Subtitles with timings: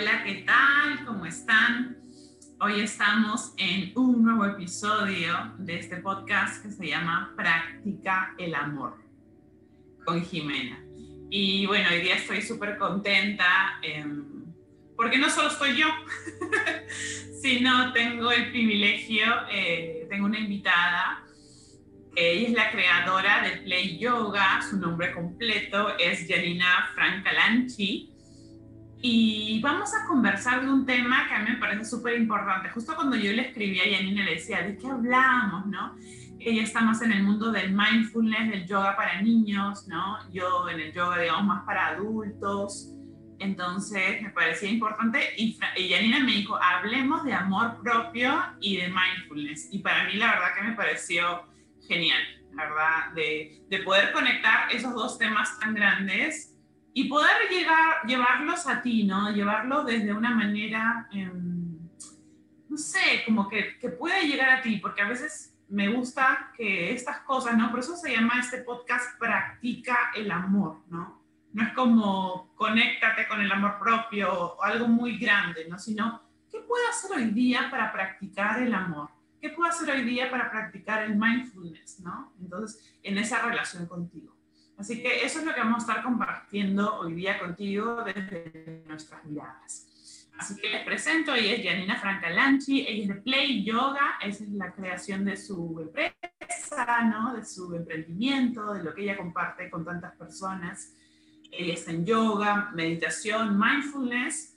[0.00, 1.04] Hola, ¿qué tal?
[1.04, 1.96] ¿Cómo están?
[2.60, 9.02] Hoy estamos en un nuevo episodio de este podcast que se llama Práctica el Amor
[10.04, 10.78] con Jimena.
[11.30, 14.44] Y bueno, hoy día estoy súper contenta em,
[14.94, 15.88] porque no solo estoy yo,
[17.42, 21.24] sino tengo el privilegio, eh, tengo una invitada.
[22.14, 28.14] Ella es la creadora de Play Yoga, su nombre completo es Janina Francalanchi
[29.00, 32.68] y vamos a conversar de un tema que a mí me parece súper importante.
[32.70, 35.66] Justo cuando yo le escribí a Yanina le decía, ¿de qué hablamos?
[35.66, 35.94] ¿no?
[36.40, 40.18] Ella está más en el mundo del mindfulness, del yoga para niños, ¿no?
[40.32, 42.92] Yo en el yoga, digamos, más para adultos.
[43.38, 48.88] Entonces me parecía importante y, y Janina me dijo, hablemos de amor propio y de
[48.88, 49.68] mindfulness.
[49.70, 51.44] Y para mí la verdad que me pareció
[51.86, 52.20] genial,
[52.52, 56.57] la verdad, de, de poder conectar esos dos temas tan grandes
[56.98, 59.30] y poder llegar, llevarlos a ti, ¿no?
[59.30, 61.78] Llevarlo desde una manera, em,
[62.68, 66.92] no sé, como que, que pueda llegar a ti, porque a veces me gusta que
[66.92, 67.70] estas cosas, ¿no?
[67.70, 71.22] Por eso se llama este podcast Practica el amor, ¿no?
[71.52, 75.78] No es como conéctate con el amor propio o algo muy grande, ¿no?
[75.78, 79.08] Sino, ¿qué puedo hacer hoy día para practicar el amor?
[79.40, 82.32] ¿Qué puedo hacer hoy día para practicar el mindfulness, ¿no?
[82.40, 84.37] Entonces, en esa relación contigo.
[84.78, 89.24] Así que eso es lo que vamos a estar compartiendo hoy día contigo desde nuestras
[89.24, 89.88] miradas.
[90.38, 94.50] Así que les presento, ella es Janina Francalanchi, ella es de Play Yoga, esa es
[94.50, 97.34] la creación de su empresa, ¿no?
[97.34, 100.94] de su emprendimiento, de lo que ella comparte con tantas personas.
[101.50, 104.56] Ella está en yoga, meditación, mindfulness.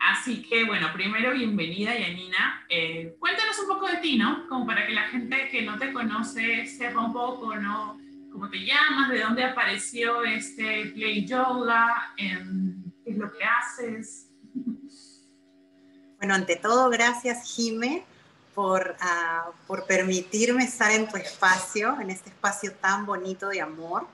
[0.00, 2.64] Así que, bueno, primero, bienvenida, Janina.
[2.68, 4.48] Eh, cuéntanos un poco de ti, ¿no?
[4.48, 8.00] Como para que la gente que no te conoce sepa un poco, ¿no?
[8.30, 14.28] Cómo te llamas, de dónde apareció este Play Yoga, qué es lo que haces.
[16.18, 18.04] Bueno, ante todo, gracias Jime
[18.54, 24.06] por, ah, por permitirme estar en tu espacio, en este espacio tan bonito de amor.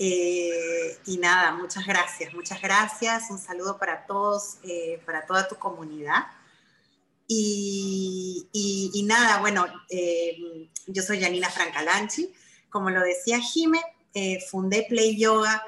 [0.00, 3.30] Eh, y nada, muchas gracias, muchas gracias.
[3.30, 6.26] Un saludo para todos, eh, para toda tu comunidad.
[7.26, 12.32] Y, y, nada, bueno, eh, yo soy Janina Francalanchi,
[12.70, 13.80] como lo decía Jime,
[14.14, 15.62] eh, fundé Play Yoga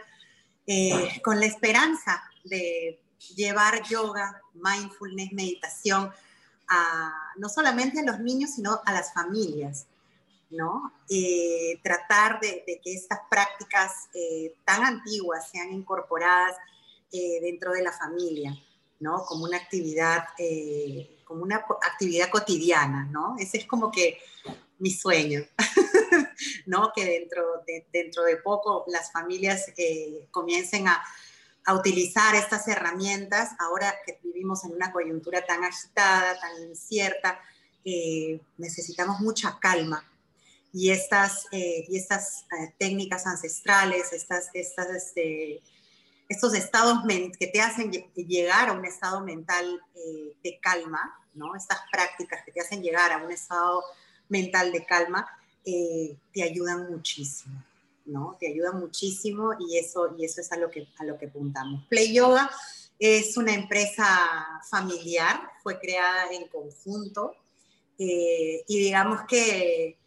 [0.67, 3.01] eh, con la esperanza de
[3.37, 6.11] llevar yoga, mindfulness, meditación,
[6.69, 9.87] a, no solamente a los niños, sino a las familias,
[10.51, 10.93] ¿no?
[11.09, 14.09] Eh, tratar de, que estas prácticas
[14.65, 16.57] tan antiguas sean incorporadas
[17.11, 18.57] dentro de la familia,
[19.01, 19.25] ¿no?
[19.25, 20.29] Como una actividad,
[21.25, 23.37] como una actividad cotidiana, ¿no?
[23.39, 24.19] Ese es como que
[24.79, 25.43] mi sueño.
[26.67, 26.93] ¿no?
[26.95, 31.03] Que dentro de, dentro de poco las familias eh, comiencen a,
[31.73, 37.39] utilizar estas herramientas, ahora que vivimos en una coyuntura tan agitada, tan incierta,
[37.85, 40.05] eh, necesitamos mucha calma.
[40.73, 42.45] Y estas, eh, y estas
[42.77, 45.61] técnicas ancestrales, estas, estas, este,
[46.29, 47.05] estos estados
[47.39, 49.81] que te hacen llegar a un estado mental
[50.43, 51.55] de calma, ¿no?
[51.55, 53.85] Estas prácticas que te hacen llegar a un estado
[54.29, 55.29] mental de calma,
[55.65, 57.63] eh, te ayudan muchísimo,
[58.07, 58.37] ¿no?
[58.41, 61.87] Te ayudan muchísimo y eso, y eso es a lo, que, a lo que apuntamos.
[61.89, 62.51] Play Yoga
[62.99, 64.07] es una empresa
[64.71, 67.35] familiar, fue creada en conjunto
[67.99, 69.99] eh, y digamos que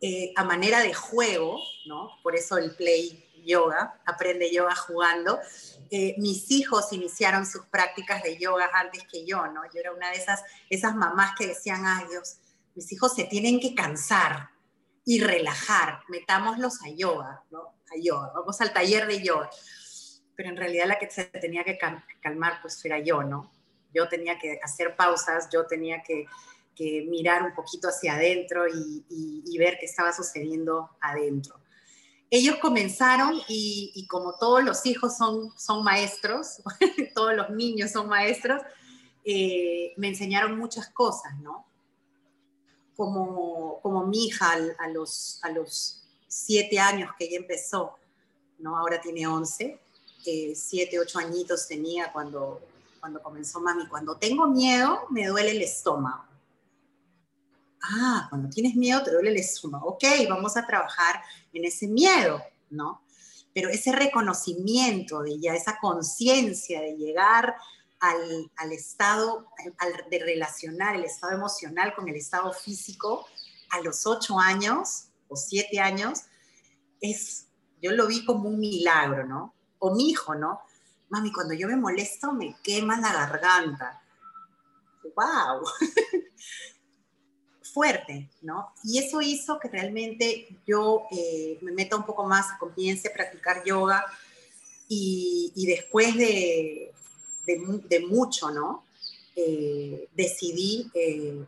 [0.00, 2.10] eh, a manera de juego, ¿no?
[2.22, 5.40] Por eso el Play Yoga, aprende yoga jugando.
[6.18, 9.62] mis hijos iniciaron sus prácticas de yoga antes que yo, ¿no?
[9.72, 12.36] Yo era una de esas, esas mamás que decían, ay Dios,
[12.74, 14.50] mis hijos se tienen que cansar
[15.08, 17.60] y relajar, metámoslos a yoga, ¿no?
[17.60, 19.48] A yoga, vamos al taller de yoga.
[20.36, 21.78] Pero en realidad la que se tenía que
[22.20, 23.50] calmar pues era yo, ¿no?
[23.94, 26.26] Yo tenía que hacer pausas, yo tenía que,
[27.08, 31.58] mirar un poquito hacia adentro y, ver qué estaba sucediendo adentro.
[32.30, 36.62] Ellos comenzaron y, como todos los hijos son, son maestros,
[37.14, 38.60] todos los niños son maestros,
[39.24, 41.67] eh, me enseñaron muchas cosas, ¿no?
[42.98, 47.96] Como, como mi hija a, los, a los siete años que ella empezó,
[48.58, 48.76] ¿no?
[48.76, 49.80] ahora tiene once,
[50.26, 52.60] eh, siete, ocho añitos tenía cuando,
[52.98, 53.86] cuando comenzó mami.
[53.86, 56.24] Cuando tengo miedo, me duele el estómago.
[57.80, 59.90] Ah, cuando tienes miedo, te duele el estómago.
[59.90, 61.22] Ok, vamos a trabajar
[61.52, 63.02] en ese miedo, ¿no?
[63.54, 67.54] Pero ese reconocimiento de ya esa conciencia de llegar
[68.00, 69.48] al, estado
[70.10, 73.26] de relacionar el estado emocional con el estado físico
[73.70, 76.22] a los ocho años o siete años,
[77.00, 77.48] es,
[77.82, 79.54] yo lo vi como un milagro, ¿no?
[79.78, 80.60] O mi hijo, ¿no?
[81.08, 84.02] mami, cuando yo me molesto me quema la garganta.
[85.02, 85.64] ¡Wow!
[87.72, 88.72] Fuerte, ¿no?
[88.84, 93.62] Y eso hizo que realmente yo eh, me meta un poco más, comience a practicar
[93.64, 94.04] yoga
[94.88, 96.92] y, después de,
[97.56, 98.84] de, mucho, ¿no?
[99.34, 101.44] Eh, decidí eh,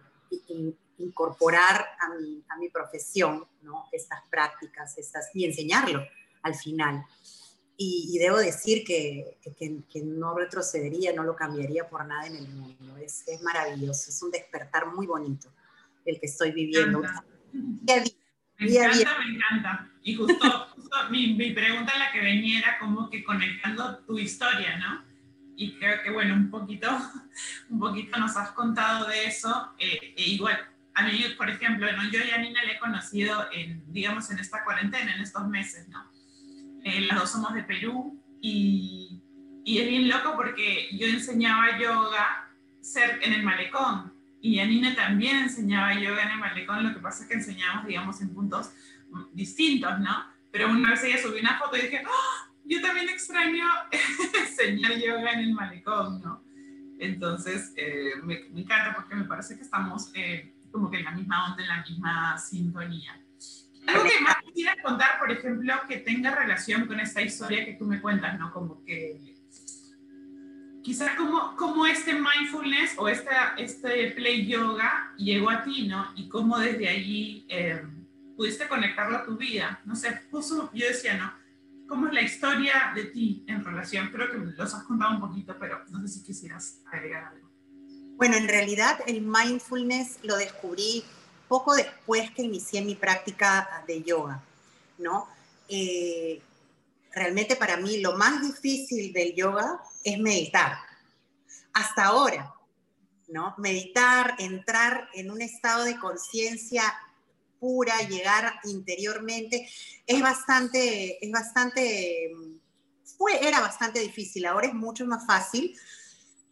[0.99, 3.87] incorporar a mi, a mi profesión, ¿no?
[3.93, 6.03] Estas prácticas, estas, y enseñarlo
[6.43, 7.05] al final.
[7.83, 12.99] Y, debo decir que, que, no retrocedería, no lo cambiaría por nada en el mundo.
[12.99, 15.51] Es, es maravilloso, es un despertar muy bonito
[16.05, 17.01] el que estoy viviendo.
[17.01, 17.07] Me
[18.59, 19.91] encanta, me encanta.
[20.03, 20.67] Y justo,
[21.11, 25.10] mi, mi, pregunta la que venía era como que conectando tu historia, ¿no?
[25.61, 26.89] Y creo que, bueno, un poquito,
[27.69, 29.75] un poquito nos has contado de eso.
[29.79, 30.59] Eh, e igual,
[30.95, 32.11] a mí, por ejemplo, ¿no?
[32.11, 35.87] yo y a Nina le he conocido, en, digamos, en esta cuarentena, en estos meses,
[35.91, 36.11] ¿no?
[36.83, 39.21] Eh, las dos somos de Perú y,
[39.63, 42.49] y, es bien loco porque yo enseñaba yoga
[43.21, 47.29] en el malecón y Nina también enseñaba yoga en el malecón, lo que pasa es
[47.29, 48.71] que enseñamos, digamos, en puntos
[49.35, 50.25] distintos, ¿no?
[50.51, 52.50] Pero una vez ella subió una foto y dije, ¡Oh!
[52.71, 53.67] Yo también extraño
[54.41, 56.45] enseñar yoga en el malecón, ¿no?
[57.01, 61.11] Entonces, eh, me, me, encanta porque me parece que estamos eh, como que en la
[61.11, 63.21] misma onda, en la misma sintonía.
[63.87, 67.87] Algo que más quisiera contar, por ejemplo, que tenga relación con esta historia que tú
[67.87, 68.53] me cuentas, ¿no?
[68.53, 69.35] Como que
[70.83, 76.13] quizás como, como este mindfulness o esta, este play yoga llegó a ti, ¿no?
[76.15, 77.83] Y cómo desde allí eh,
[78.37, 79.81] pudiste conectarlo a tu vida.
[79.85, 81.40] No sé, justo yo decía, ¿no?
[81.91, 84.13] ¿Cómo es la historia de ti en relación?
[84.13, 87.51] Creo que los has contado un poquito, pero no sé si quisieras agregar algo.
[88.15, 91.03] Bueno, en realidad el mindfulness lo descubrí
[91.49, 94.41] poco después que inicié mi práctica de yoga,
[94.99, 95.27] ¿no?
[95.69, 96.41] Eh,
[97.13, 100.79] realmente para mí lo más difícil del yoga es meditar.
[101.73, 102.55] Hasta ahora,
[103.27, 103.57] ¿no?
[103.59, 106.85] Meditar, entrar en un estado de conciencia
[107.61, 109.69] pura, llegar interiormente,
[110.07, 112.33] es bastante, es bastante,
[113.05, 115.79] fue, era bastante difícil, ahora es mucho más fácil,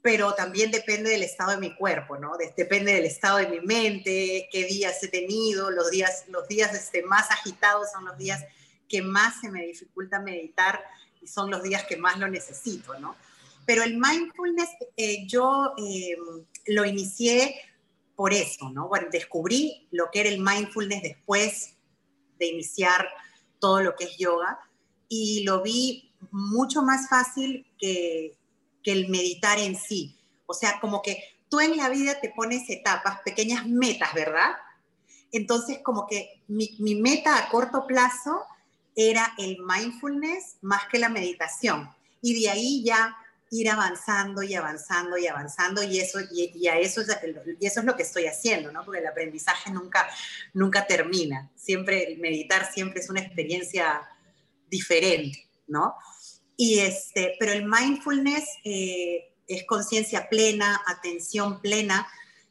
[0.03, 2.37] pero también depende del estado de mi cuerpo, ¿no?
[2.57, 7.03] Depende del estado de mi mente, qué días he tenido, los días, los días este,
[7.03, 8.45] más agitados son los días
[8.89, 10.83] que más se me dificulta meditar
[11.21, 13.17] y son los días que más lo necesito, ¿no?
[13.67, 17.61] Pero el mindfulness eh, yo em, lo inicié
[18.19, 18.91] por eso, ¿no?
[19.13, 21.77] Descubrí lo que era el mindfulness después
[22.41, 23.09] de iniciar
[23.61, 24.59] todo lo que es yoga
[25.09, 28.37] y lo vi mucho más fácil que,
[28.85, 30.17] el meditar en sí.
[30.47, 34.57] O sea, como que tú en la vida te pones etapas, pequeñas metas, ¿verdad?
[35.31, 38.41] Entonces, como que mi, meta a corto plazo
[38.97, 41.95] era el mindfulness más que la meditación.
[42.23, 43.15] Y de ahí ya
[43.51, 47.09] ir avanzando y avanzando y avanzando y eso y, a eso es,
[47.59, 48.85] y eso es lo que estoy haciendo, ¿no?
[48.85, 50.09] Porque el aprendizaje nunca
[50.53, 51.51] nunca termina.
[51.57, 54.03] Siempre meditar siempre es una experiencia
[54.69, 55.95] diferente, ¿no?
[56.57, 62.07] Y este, pero el mindfulness eh, es conciencia plena, atención plena,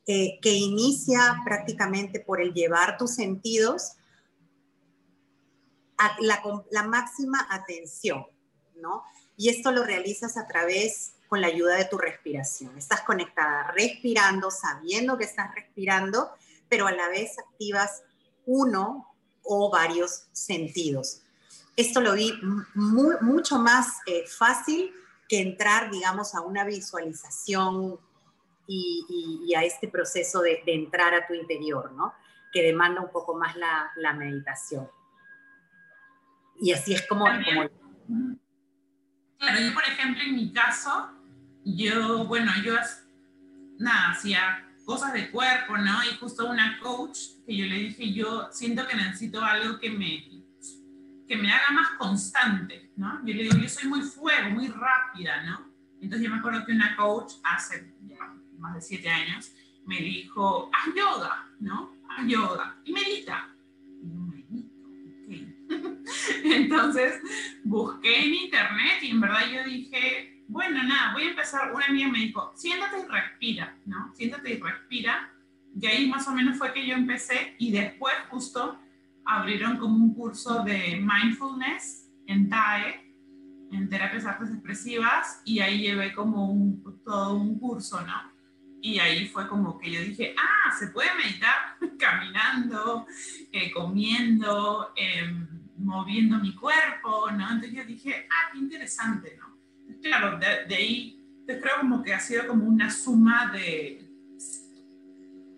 [0.07, 3.93] eh, que inicia prácticamente por el llevar tus sentidos
[5.97, 8.25] a la, la máxima atención,
[8.75, 9.03] ¿no?
[9.37, 12.77] Y esto lo realizas a través con la ayuda de tu respiración.
[12.77, 16.31] Estás conectada respirando, sabiendo que estás respirando,
[16.67, 18.03] pero a la vez activas
[18.45, 19.13] uno
[19.43, 21.21] o varios sentidos
[21.77, 22.33] esto lo vi
[22.73, 24.91] mucho más eh, fácil
[25.29, 27.99] que entrar, digamos, a una visualización
[28.67, 32.13] y, a este proceso de, entrar a tu interior, ¿no?
[32.51, 34.89] Que demanda un poco más la, meditación.
[36.59, 38.39] Y así es como, como...
[39.37, 41.11] Claro, yo por ejemplo, en mi caso,
[41.63, 42.75] yo, bueno, yo,
[43.77, 46.03] nada, hacía cosas de cuerpo, ¿no?
[46.03, 50.37] Y justo una coach que yo le dije, yo siento que necesito algo que me
[51.27, 53.19] que me haga más constante, ¿no?
[53.25, 55.73] Yo le digo, yo soy muy fuego, muy rápida, ¿no?
[56.01, 59.51] Entonces yo me acuerdo que una coach hace ya más de siete años
[59.85, 61.97] me dijo, haz yoga, ¿no?
[62.09, 63.49] Haz yoga y medita.
[66.43, 67.19] Entonces
[67.63, 71.73] busqué en internet y en verdad yo dije, bueno, nada, voy a empezar.
[71.73, 74.13] Una amiga me dijo, siéntate y respira, ¿no?
[74.15, 75.33] Siéntate y respira.
[75.79, 78.79] Y ahí más o menos fue que yo empecé y después justo
[79.25, 83.13] abrieron como un curso de mindfulness en TAE,
[83.71, 88.31] en terapias artes expresivas, y ahí llevé como un, todo un curso, ¿no?
[88.81, 93.05] Y ahí fue como que yo dije, ah, se puede meditar caminando,
[93.51, 97.51] eh, comiendo, em, moviendo mi cuerpo, ¿no?
[97.51, 99.57] Entonces yo dije, ah, qué interesante, ¿no?
[100.01, 104.05] claro, de, ahí te creo como que ha sido como una suma de,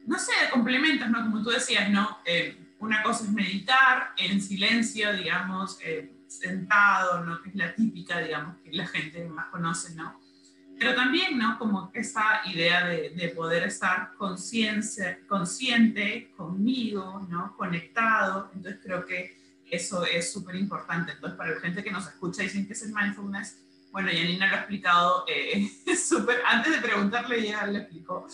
[0.05, 1.23] no sé, de complementos, ¿no?
[1.23, 2.19] Como tú decías, ¿no?
[2.25, 7.41] Eh, una cosa es meditar en silencio, digamos, eh, sentado, ¿no?
[7.41, 10.19] Que es la típica, digamos, que la gente más conoce, ¿no?
[10.77, 11.57] Pero también, ¿no?
[11.57, 17.57] Como esa idea de, de poder estar consciente, consciente conmigo, ¿no?
[17.57, 18.49] Conectado.
[18.55, 19.38] Entonces creo que
[19.71, 21.13] eso es súper importante.
[21.13, 23.57] Entonces, para la gente que nos escucha y dicen que es el mindfulness,
[23.91, 28.27] bueno, Janina lo ha explicado eh, súper, antes de preguntarle ya lo explicó.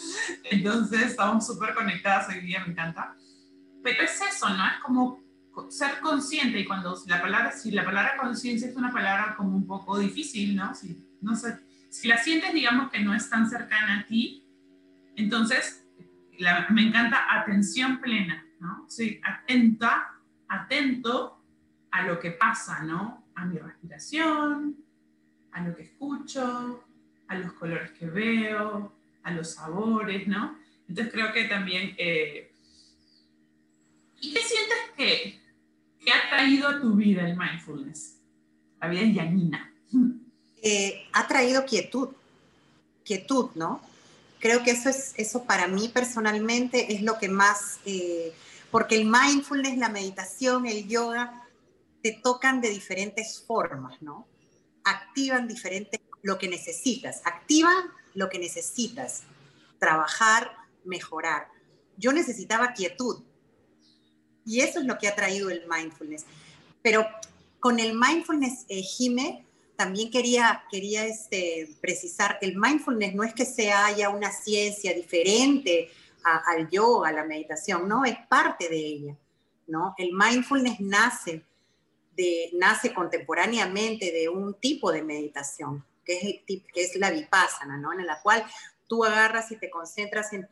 [0.43, 3.15] Entonces, estamos súper conectadas hoy día, me encanta.
[3.83, 4.65] Pero es eso, ¿no?
[4.65, 5.23] Es como
[5.69, 9.65] ser consciente y cuando la palabra, si la palabra conciencia es una palabra como un
[9.65, 10.75] poco difícil, ¿no?
[10.75, 14.43] Si, no sé, si la sientes, digamos que no es tan cercana a ti,
[15.15, 15.85] entonces
[16.69, 18.85] me encanta atención plena, ¿no?
[18.89, 20.14] Sí, atenta
[20.55, 21.41] atento
[21.91, 23.25] a lo que pasa, ¿no?
[23.35, 24.77] A mi respiración,
[25.51, 26.83] a lo que escucho,
[27.27, 28.93] a los colores que veo,
[29.23, 30.57] a los sabores, ¿no?
[30.87, 31.95] Entonces creo que también...
[31.97, 32.51] Eh,
[34.21, 35.41] ¿Y qué sientes que,
[36.11, 38.19] ha traído a tu vida el mindfulness?
[38.79, 39.73] La vida de Yanina.
[40.61, 42.09] Eh, ha traído quietud,
[43.03, 43.81] quietud, ¿no?
[44.39, 47.79] Creo que eso, es, eso para mí personalmente es lo que más...
[47.85, 48.33] Eh,
[48.71, 51.47] porque el mindfulness, la meditación, el yoga,
[52.01, 54.27] te tocan de diferentes formas, ¿no?
[54.83, 57.75] Activan diferentes, lo que necesitas, activan
[58.13, 59.23] lo que necesitas,
[59.79, 60.51] trabajar,
[60.83, 61.47] mejorar.
[61.97, 63.23] Yo necesitaba quietud
[64.45, 66.25] y eso es lo que ha traído el mindfulness.
[66.81, 67.07] Pero
[67.59, 69.43] con el mindfulness, eh, Jime,
[69.75, 75.89] también quería, quería este, precisar, el mindfulness no es que se haya una ciencia diferente,
[76.25, 79.15] al yoga, a la meditación, no, es parte de ella,
[79.67, 79.93] ¿no?
[79.97, 81.43] El mindfulness nace,
[82.15, 87.93] de, nace contemporáneamente de un tipo de meditación, que es, que es la vipassana, ¿no?
[87.93, 88.43] En la cual
[88.87, 90.47] tú agarras y te concentras en,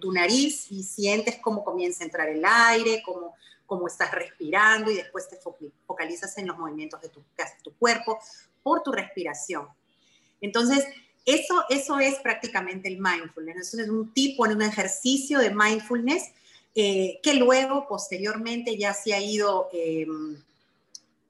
[0.00, 3.34] tu nariz y sientes cómo comienza a entrar el aire, cómo,
[3.66, 5.38] cómo estás respirando y después te
[5.86, 8.18] focalizas en los movimientos de tu, de tu cuerpo
[8.62, 9.68] por tu respiración.
[10.40, 10.84] Entonces,
[11.24, 13.56] eso, eso es prácticamente el mindfulness.
[13.56, 16.30] Eso es un tipo, un ejercicio de mindfulness
[16.74, 20.36] eh, que luego, posteriormente, ya se ha ido, em,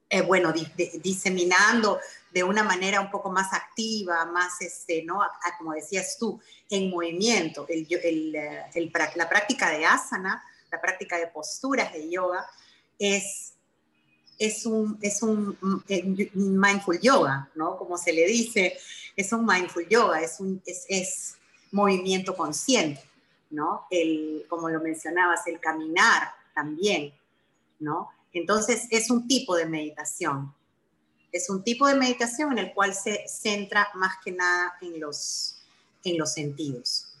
[0.09, 0.53] eh, bueno,
[1.01, 1.99] diseminando
[2.31, 5.21] de una manera un poco más activa, más, este, ¿no?
[5.57, 7.65] como decías tú, en movimiento.
[7.69, 12.45] El, el, la práctica de asana, la práctica de posturas de yoga,
[12.99, 13.54] es
[14.37, 15.57] es un, es un
[16.33, 17.77] mindful yoga, ¿no?
[17.77, 18.77] Como se le dice,
[19.15, 21.37] es un mindful yoga, es, un, es, es
[21.71, 23.01] movimiento consciente,
[23.49, 23.85] ¿no?
[23.89, 27.13] El, como lo mencionabas, el caminar también,
[27.79, 28.09] ¿no?
[28.33, 30.53] Entonces es un tipo de meditación.
[31.31, 35.57] Es un tipo de meditación en el cual se centra más que nada en los,
[36.03, 37.13] en los sentidos,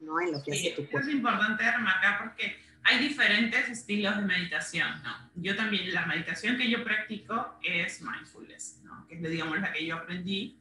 [0.00, 0.20] ¿no?
[0.20, 1.08] En lo que hace tu cuerpo.
[1.08, 2.56] Es importante remarcar porque
[2.90, 5.30] hay diferentes estilos de meditación, ¿no?
[5.36, 9.06] Yo también, la meditación que yo practico es mindfulness, ¿no?
[9.06, 10.58] Que es, digamos, la que yo aprendí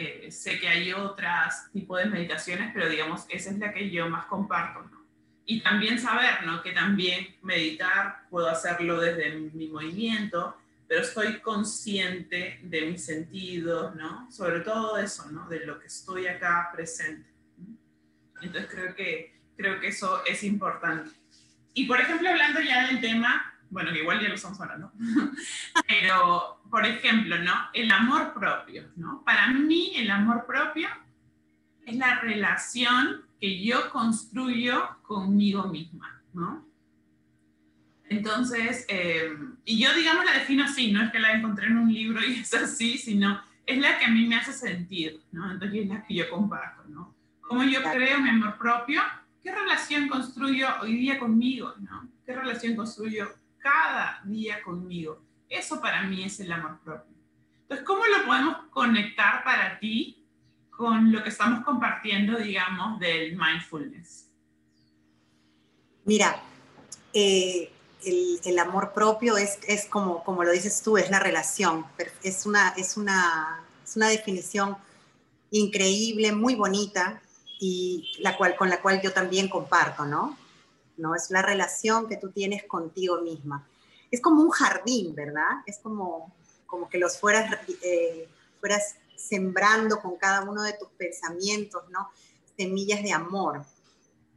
[0.00, 4.08] eh, sé que hay otras tipos de meditaciones, pero digamos, esa es la que yo
[4.08, 5.04] más comparto, ¿no?
[5.44, 6.62] Y también saber, ¿no?
[6.62, 10.56] Que también meditar puedo hacerlo desde mi movimiento,
[10.86, 14.30] pero estoy consciente de mis sentidos, ¿no?
[14.30, 15.48] Sobre todo eso, ¿no?
[15.48, 17.28] De lo que estoy acá presente.
[18.40, 21.10] Entonces creo que, creo que eso es importante.
[21.74, 24.92] Y por ejemplo, hablando ya del tema, bueno, que igual ya lo estamos hablando,
[25.88, 27.54] pero por ejemplo, ¿no?
[27.72, 29.22] El amor propio, ¿no?
[29.24, 30.88] Para mí el amor propio
[31.86, 36.66] es la relación que yo construyo conmigo misma, ¿no?
[38.10, 41.92] Entonces, eh, y yo digamos la defino así, no es que la encontré en un
[41.92, 45.50] libro y es así, sino es la que a mí me hace sentir, ¿no?
[45.50, 47.14] Entonces es la que yo comparto, ¿no?
[47.40, 49.02] Cómo yo creo mi amor propio,
[49.42, 52.08] qué relación construyo hoy día conmigo, ¿no?
[52.24, 53.28] ¿Qué relación construyo
[53.58, 55.22] cada día conmigo?
[55.48, 57.16] Eso para mí es el amor propio.
[57.62, 60.26] Entonces, ¿cómo lo podemos conectar para ti
[60.70, 64.30] con lo que estamos compartiendo, digamos, del mindfulness?
[66.04, 66.40] Mira,
[67.12, 67.70] eh,
[68.44, 71.84] el, amor propio es, es, como, como lo dices tú, es la relación.
[72.22, 74.76] Es una, es una, es una definición
[75.50, 77.20] increíble, muy bonita
[77.58, 80.36] y la cual, con la cual yo también comparto, ¿no?
[80.96, 81.14] ¿no?
[81.14, 83.66] Es la relación que tú tienes contigo misma
[84.10, 85.62] es como un jardín, ¿verdad?
[85.66, 86.34] Es como,
[86.66, 88.28] como que los fueras, eh,
[88.60, 92.08] fueras sembrando con cada uno de tus pensamientos, ¿no?
[92.56, 93.64] Semillas de amor,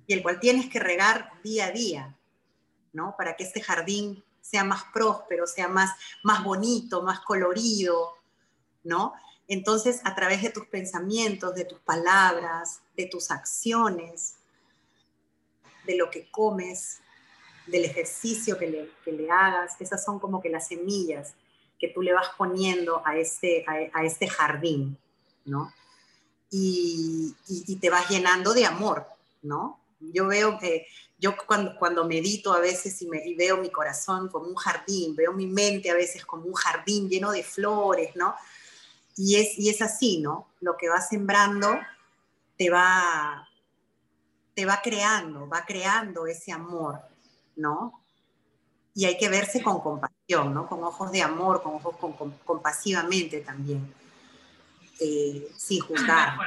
[0.08, 2.18] y el cual tienes que regar día a día,
[2.94, 3.16] ¿no?
[3.18, 5.92] Para que este jardín sea más próspero, sea más,
[6.24, 8.16] más bonito, más colorido,
[8.84, 9.14] ¿no?
[9.48, 14.36] Entonces, a través de tus pensamientos, de tus palabras, de tus acciones,
[15.86, 17.00] de lo que comes,
[17.68, 21.34] del ejercicio que le, hagas, esas son como que las semillas
[21.80, 24.98] que tú le vas poniendo a este, a, este jardín,
[25.46, 25.74] ¿no?
[26.50, 29.08] Y, y, te vas llenando de amor,
[29.42, 29.80] ¿no?
[30.00, 30.86] Yo veo que,
[31.18, 35.16] yo cuando, cuando medito a veces y, me, y veo mi corazón como un jardín,
[35.16, 38.36] veo mi mente a veces como un jardín lleno de flores, ¿no?
[39.18, 40.48] Y es, y es así, ¿no?
[40.62, 41.80] Lo que vas sembrando
[42.58, 43.48] te va,
[44.54, 47.00] te va creando, va creando ese amor,
[47.56, 48.02] ¿no?
[48.94, 50.68] Y hay que verse con compasión, ¿no?
[50.68, 53.94] Con ojos de amor, con ojos con, compasivamente también,
[55.00, 56.38] eh, sin juzgar.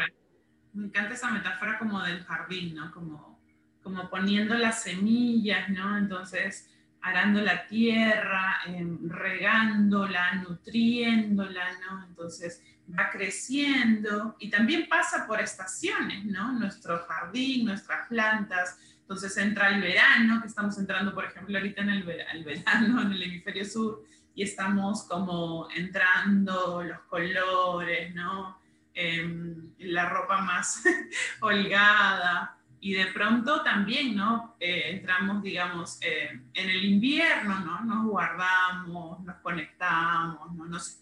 [0.73, 2.93] Me encanta esa metáfora como del jardín, ¿no?
[2.93, 3.39] Como,
[3.83, 5.97] como poniendo las semillas, ¿no?
[5.97, 6.69] Entonces,
[7.05, 12.03] arando la tierra, em, regándola, nutriéndola, ¿no?
[12.07, 16.53] Entonces, va creciendo y también pasa por estaciones, ¿no?
[16.53, 18.79] Nuestro jardín, nuestras plantas.
[19.01, 23.23] Entonces entra el verano, que estamos entrando, por ejemplo, ahorita en el, verano en el
[23.23, 24.03] hemisferio sur
[24.35, 28.59] y estamos como entrando los colores, ¿no?
[28.95, 30.83] Em, la ropa más
[31.41, 34.57] holgada y de pronto también, ¿no?
[34.61, 37.81] Eh, entramos, digamos, eh, en el invierno, ¿no?
[37.81, 40.67] Nos guardamos, nos conectamos, ¿no?
[40.67, 40.99] Nos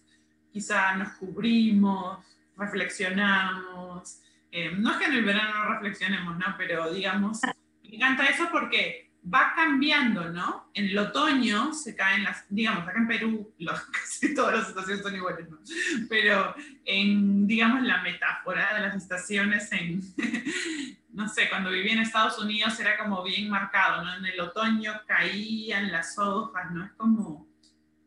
[0.52, 2.24] quizá nos cubrimos,
[2.56, 4.20] reflexionamos.
[4.52, 6.54] Eh, no es que en el verano no reflexionemos, ¿no?
[6.56, 7.40] Pero digamos,
[7.82, 10.70] me encanta eso porque va cambiando, ¿no?
[10.74, 13.52] En el otoño se caen las, digamos, acá en Perú
[13.92, 15.58] casi todas las estaciones son iguales, ¿no?
[16.08, 20.00] Pero en, digamos, la metáfora de las estaciones en,
[21.12, 24.14] no sé, cuando viví en Estados Unidos era como bien marcado, ¿no?
[24.16, 26.84] En el otoño caían las hojas, ¿no?
[26.84, 27.52] Es como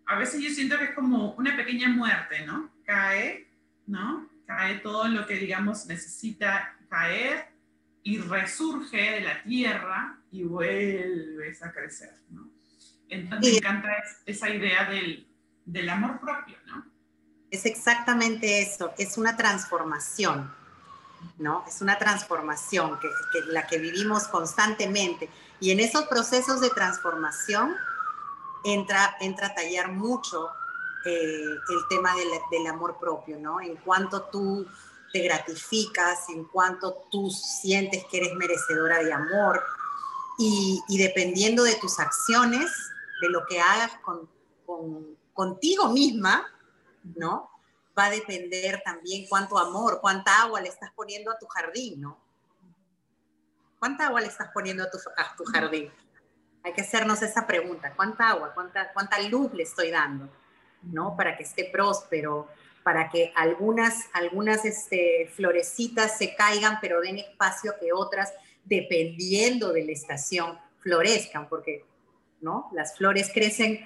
[0.05, 2.71] a veces yo siento que es como una pequeña muerte, ¿no?
[2.85, 3.47] Cae,
[3.87, 4.29] ¿no?
[4.45, 7.47] Cae todo lo que, digamos, necesita caer
[8.03, 12.51] y resurge de la tierra y vuelves a crecer, ¿no?
[13.09, 13.89] Entonces me encanta
[14.25, 15.27] esa idea del,
[15.65, 16.85] del amor propio, ¿no?
[17.49, 20.53] Es exactamente eso, es una transformación,
[21.37, 21.63] ¿no?
[21.67, 23.09] Es una transformación que,
[23.47, 25.29] la que vivimos constantemente.
[25.59, 27.75] Y en esos procesos de transformación
[28.63, 30.49] entra, entra a tallar mucho
[31.05, 33.61] eh, el tema del, amor propio, ¿no?
[33.61, 34.65] En cuanto tú
[35.13, 39.63] te gratificas, en cuanto tú sientes que eres merecedora de amor
[40.37, 42.71] y, dependiendo de tus acciones,
[43.21, 44.27] de lo que hagas con,
[45.33, 46.45] contigo misma,
[47.15, 47.54] ¿no?
[47.97, 52.19] Va a depender también cuánto amor, cuánta agua le estás poniendo a tu jardín, ¿no?
[53.79, 55.91] ¿Cuánta agua le estás poniendo a tu, a tu jardín?
[56.63, 60.29] Hay que hacernos esa pregunta, ¿cuánta agua, cuánta, cuánta luz le estoy dando?
[60.91, 61.15] ¿no?
[61.15, 62.47] Para que esté próspero,
[62.83, 69.73] para que algunas, algunas este, florecitas se caigan, pero den espacio a que otras, dependiendo
[69.73, 71.85] de la estación, florezcan, porque
[72.41, 72.69] ¿no?
[72.73, 73.85] las flores crecen,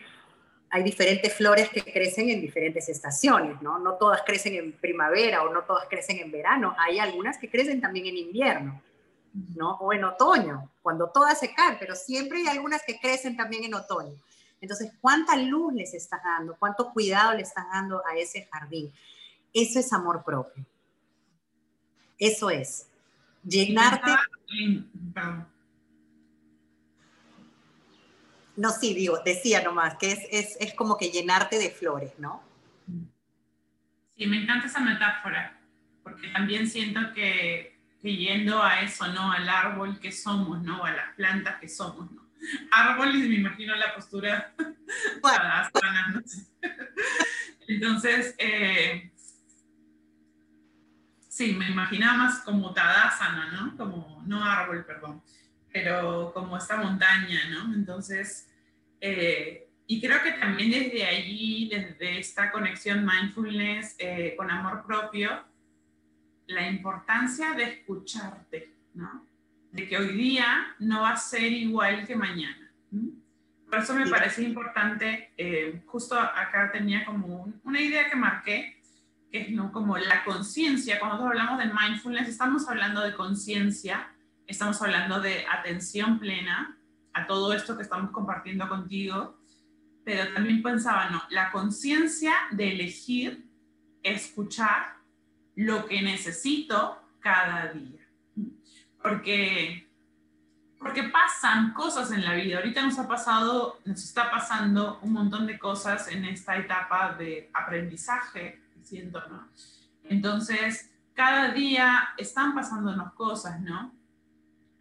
[0.71, 3.79] hay diferentes flores que crecen en diferentes estaciones, ¿no?
[3.79, 7.82] No todas crecen en primavera o no todas crecen en verano, hay algunas que crecen
[7.82, 8.82] también en invierno.
[9.55, 9.73] ¿no?
[9.75, 13.75] O en otoño, cuando todas se caen, pero siempre hay algunas que crecen también en
[13.75, 14.15] otoño.
[14.62, 16.55] Entonces, ¿cuánta luz les estás dando?
[16.58, 18.91] ¿Cuánto cuidado le estás dando a ese jardín?
[19.53, 20.65] Eso es amor propio.
[22.17, 22.88] Eso es.
[23.43, 24.12] Llenarte.
[28.59, 32.43] No, sí, digo, decía nomás, que es, es, es como que llenarte de flores, ¿no?
[34.17, 35.59] Sí, me encanta esa metáfora,
[36.03, 39.31] porque también siento que que yendo a eso, ¿no?
[39.31, 40.83] Al árbol que somos, ¿no?
[40.83, 42.29] A las plantas que somos, ¿no?
[42.71, 46.21] Árboles, me imagino la postura ¿no?
[47.67, 49.11] Entonces, eh,
[51.27, 53.77] sí, me imaginaba más como Tadasana, ¿no?
[53.77, 55.21] Como, no árbol, perdón,
[55.71, 57.73] pero como esta montaña, ¿no?
[57.73, 58.49] Entonces,
[59.01, 65.43] eh, y creo que también desde allí, desde esta conexión mindfulness eh, con amor propio,
[66.47, 69.25] la importancia de escucharte, ¿no?
[69.71, 72.71] De que hoy día no va a ser igual que mañana.
[73.69, 78.82] Por eso me parece importante, eh, justo acá tenía como una idea que marqué,
[79.32, 79.71] que es ¿no?
[79.71, 80.99] como la conciencia.
[80.99, 84.12] Cuando hablamos de mindfulness, estamos hablando de conciencia,
[84.49, 86.75] estamos hablando de atención plena
[87.13, 89.38] a todo esto que estamos compartiendo contigo,
[90.03, 93.45] pero también pensaba, no, la conciencia de elegir
[94.01, 94.95] escuchar
[95.55, 98.07] lo que necesito cada día.
[99.01, 99.88] Porque,
[100.79, 102.57] porque pasan cosas en la vida.
[102.57, 107.51] Ahorita nos ha pasado, nos está pasando un montón de cosas en esta etapa de
[107.53, 109.47] aprendizaje, siento, ¿no?
[110.05, 113.98] Entonces, cada día están pasándonos cosas, ¿no?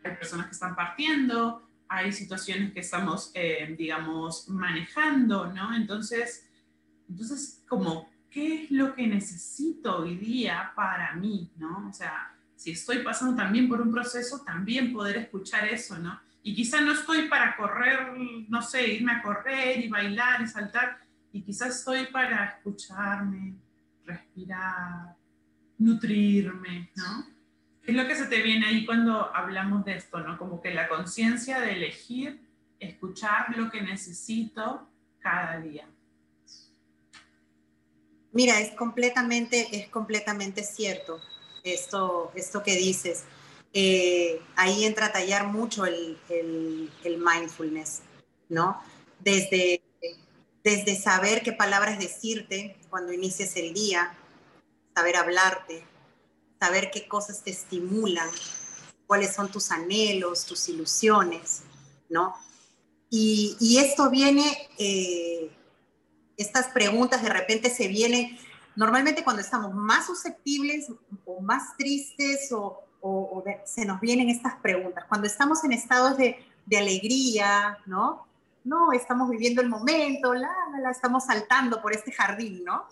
[0.04, 5.74] Hay personas que están partiendo, hay situaciones que estamos, eh, digamos, manejando, ¿no?
[5.74, 6.46] Entonces,
[7.08, 11.88] entonces, como, ¿qué es lo que necesito hoy día para mí, ¿no?
[11.88, 16.20] O sea, si estoy pasando también por un proceso, también poder escuchar eso, ¿no?
[16.42, 18.12] Y quizá no estoy para correr,
[18.48, 20.98] no sé, irme a correr y bailar y saltar,
[21.32, 23.54] y quizás estoy para escucharme,
[24.04, 25.16] respirar,
[25.78, 27.37] nutrirme, ¿no?
[27.88, 30.36] ¿Qué es lo que se te viene ahí cuando hablamos de esto, ¿no?
[30.36, 32.38] Como que la conciencia de elegir,
[32.78, 34.86] escuchar lo que necesito
[35.20, 35.88] cada día.
[38.30, 41.18] Mira, es completamente, es completamente cierto
[41.64, 43.24] esto, esto que dices.
[43.72, 48.02] Eh, ahí entra a tallar mucho el, el, mindfulness,
[48.50, 48.82] ¿no?
[49.18, 49.80] Desde,
[50.62, 54.12] desde saber qué palabras decirte cuando inicies el día,
[54.94, 55.86] saber hablarte,
[56.60, 58.28] saber qué cosas te estimulan,
[59.06, 61.62] cuáles son tus anhelos, tus ilusiones,
[62.08, 62.34] ¿no?
[63.10, 65.50] Y, y esto viene, eh,
[66.36, 68.38] estas preguntas de repente se vienen
[68.76, 70.86] normalmente cuando estamos más susceptibles
[71.24, 75.04] o más tristes o, o, se nos vienen estas preguntas.
[75.08, 78.26] Cuando estamos en estados de, de, alegría, ¿no?
[78.64, 82.86] No, estamos viviendo el momento, la, la, la, estamos saltando por este jardín, ¿no?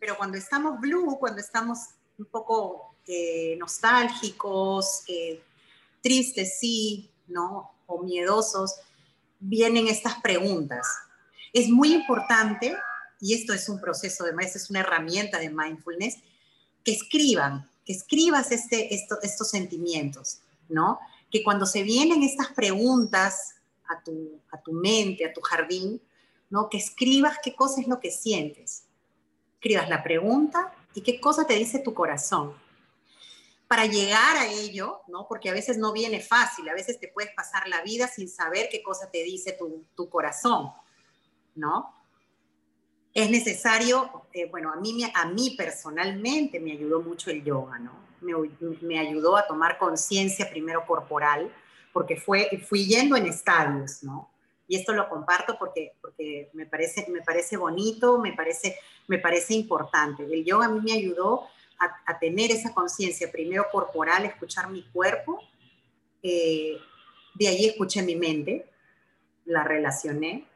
[0.00, 1.78] Pero cuando estamos blue, cuando estamos
[2.18, 5.42] un poco eh, nostálgicos, eh,
[6.02, 7.72] tristes, sí, ¿no?
[7.86, 8.74] O miedosos,
[9.38, 10.86] vienen estas preguntas.
[11.52, 12.76] Es muy importante,
[13.20, 16.18] y esto es un proceso, además es una herramienta de mindfulness,
[16.84, 20.98] que escriban, que escribas este, estos sentimientos, ¿no?
[21.30, 23.54] Que cuando se vienen estas preguntas
[23.88, 26.00] a tu, a tu mente, a tu jardín,
[26.50, 26.68] ¿no?
[26.68, 28.86] Que escribas qué cosa es lo que sientes
[29.66, 32.54] escribas la pregunta y qué cosa te dice tu corazón.
[33.68, 35.26] Para llegar a ello, ¿no?
[35.28, 38.68] porque a veces no viene fácil, a veces te puedes pasar la vida sin saber
[38.70, 39.58] qué cosa te dice
[39.94, 40.72] tu, corazón,
[41.54, 41.92] ¿no?
[43.12, 47.92] Es necesario, eh, bueno, a mí, a mí personalmente me ayudó mucho el yoga, ¿no?
[48.22, 48.32] Me,
[48.80, 51.52] me ayudó a tomar conciencia primero corporal,
[51.92, 54.30] porque fue, fui yendo en estadios, ¿no?
[54.68, 59.54] Y esto lo comparto porque, porque me, parece, me parece bonito, me parece, me parece
[59.54, 60.24] importante.
[60.24, 61.46] El yoga a mí me ayudó
[61.78, 65.38] a, tener esa conciencia, primero corporal, escuchar mi cuerpo,
[66.22, 66.78] eh,
[67.34, 68.66] de ahí escuché mi mente,
[69.44, 70.48] la relacioné,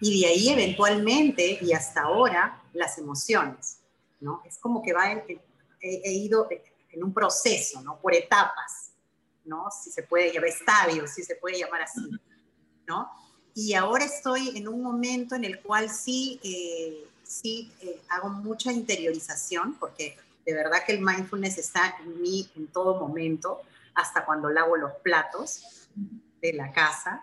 [0.00, 3.80] y de ahí eventualmente y hasta ahora las emociones,
[4.20, 4.42] ¿no?
[4.44, 5.40] Es como que va he,
[5.80, 6.48] he, ido
[6.90, 8.00] en un proceso, ¿no?
[8.00, 8.92] Por etapas,
[9.44, 9.68] ¿no?
[9.70, 12.00] Si se puede llamar estadios, si se puede llamar así,
[12.86, 13.10] ¿no?
[13.62, 18.72] Y ahora estoy en un momento en el cual sí, eh, sí eh, hago mucha
[18.72, 23.60] interiorización, porque de verdad que el mindfulness está en mí en todo momento,
[23.94, 25.88] hasta cuando lavo los platos
[26.40, 27.22] de la casa.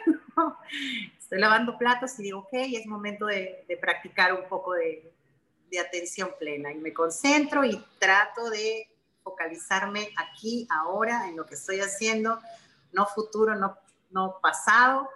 [1.18, 5.12] Estoy lavando platos y digo, ok, es momento de, de practicar un poco de,
[5.70, 8.88] de atención plena y me concentro y trato de
[9.22, 12.40] focalizarme aquí, ahora, en lo que estoy haciendo,
[12.92, 13.76] no futuro, no,
[14.10, 15.10] no pasado,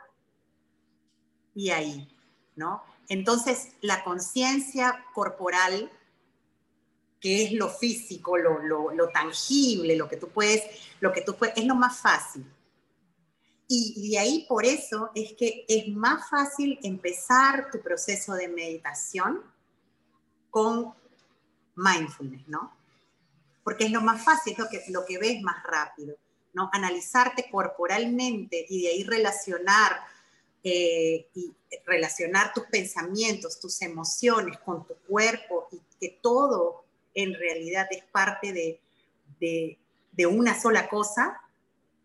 [1.58, 2.08] y ahí,
[2.54, 2.84] ¿no?
[3.08, 5.90] Entonces, la conciencia corporal,
[7.20, 10.62] que es lo físico, lo, lo, tangible, lo que tú puedes,
[11.00, 12.46] lo que tú puedes, es lo más fácil.
[13.66, 19.42] Y de ahí por eso es que es más fácil empezar tu proceso de meditación
[20.50, 20.94] con
[21.74, 22.72] mindfulness, ¿no?
[23.64, 26.14] Porque es lo más fácil, es lo que, lo que ves más rápido,
[26.52, 26.70] ¿no?
[26.72, 30.00] Analizarte corporalmente y de ahí relacionar
[30.70, 31.54] eh, y
[31.86, 38.52] relacionar tus pensamientos, tus emociones con tu cuerpo y que todo en realidad es parte
[38.52, 38.80] de,
[39.40, 41.40] de, una sola cosa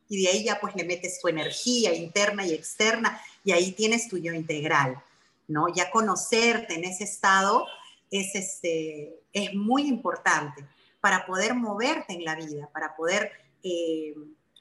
[0.08, 4.08] y de ahí ya pues le metes tu energía interna y externa y ahí tienes
[4.08, 5.04] tu yo integral,
[5.48, 5.68] ¿no?
[5.74, 7.66] Ya conocerte en ese estado
[8.12, 10.66] es, este, es muy importante
[11.02, 13.30] para poder moverte en la vida, para poder,
[13.62, 14.16] eh,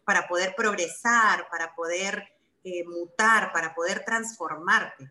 [0.04, 2.31] para poder progresar, para poder
[2.64, 5.10] eh, mutar, para poder transformarte.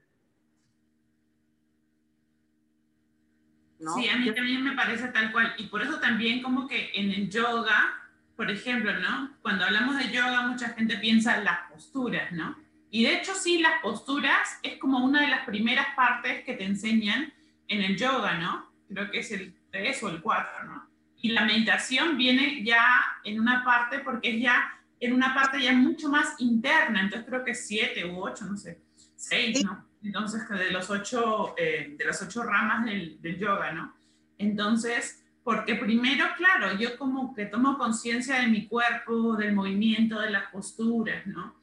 [3.95, 5.53] Sí, a mí también me parece tal cual.
[5.57, 7.99] Y por eso también como que en el yoga,
[8.35, 9.35] por ejemplo, ¿no?
[9.41, 12.55] Cuando hablamos de yoga, mucha gente piensa en las posturas, ¿no?
[12.91, 16.65] Y de hecho sí, las posturas es como una de las primeras partes que te
[16.65, 17.33] enseñan
[17.67, 18.71] en el yoga, ¿no?
[18.87, 20.87] Creo que es el 3 o el 4, ¿no?
[21.21, 22.85] Y la meditación viene ya
[23.23, 27.43] en una parte porque es ya en una parte ya mucho más interna, entonces creo
[27.43, 28.79] que siete u ocho, no sé,
[29.15, 29.83] seis, ¿no?
[30.03, 33.95] Entonces, de, los ocho, eh, de las ocho ramas del, del, yoga, ¿no?
[34.37, 40.29] Entonces, porque primero, claro, yo como que tomo conciencia de mi cuerpo, del movimiento, de
[40.29, 41.55] las posturas, ¿no?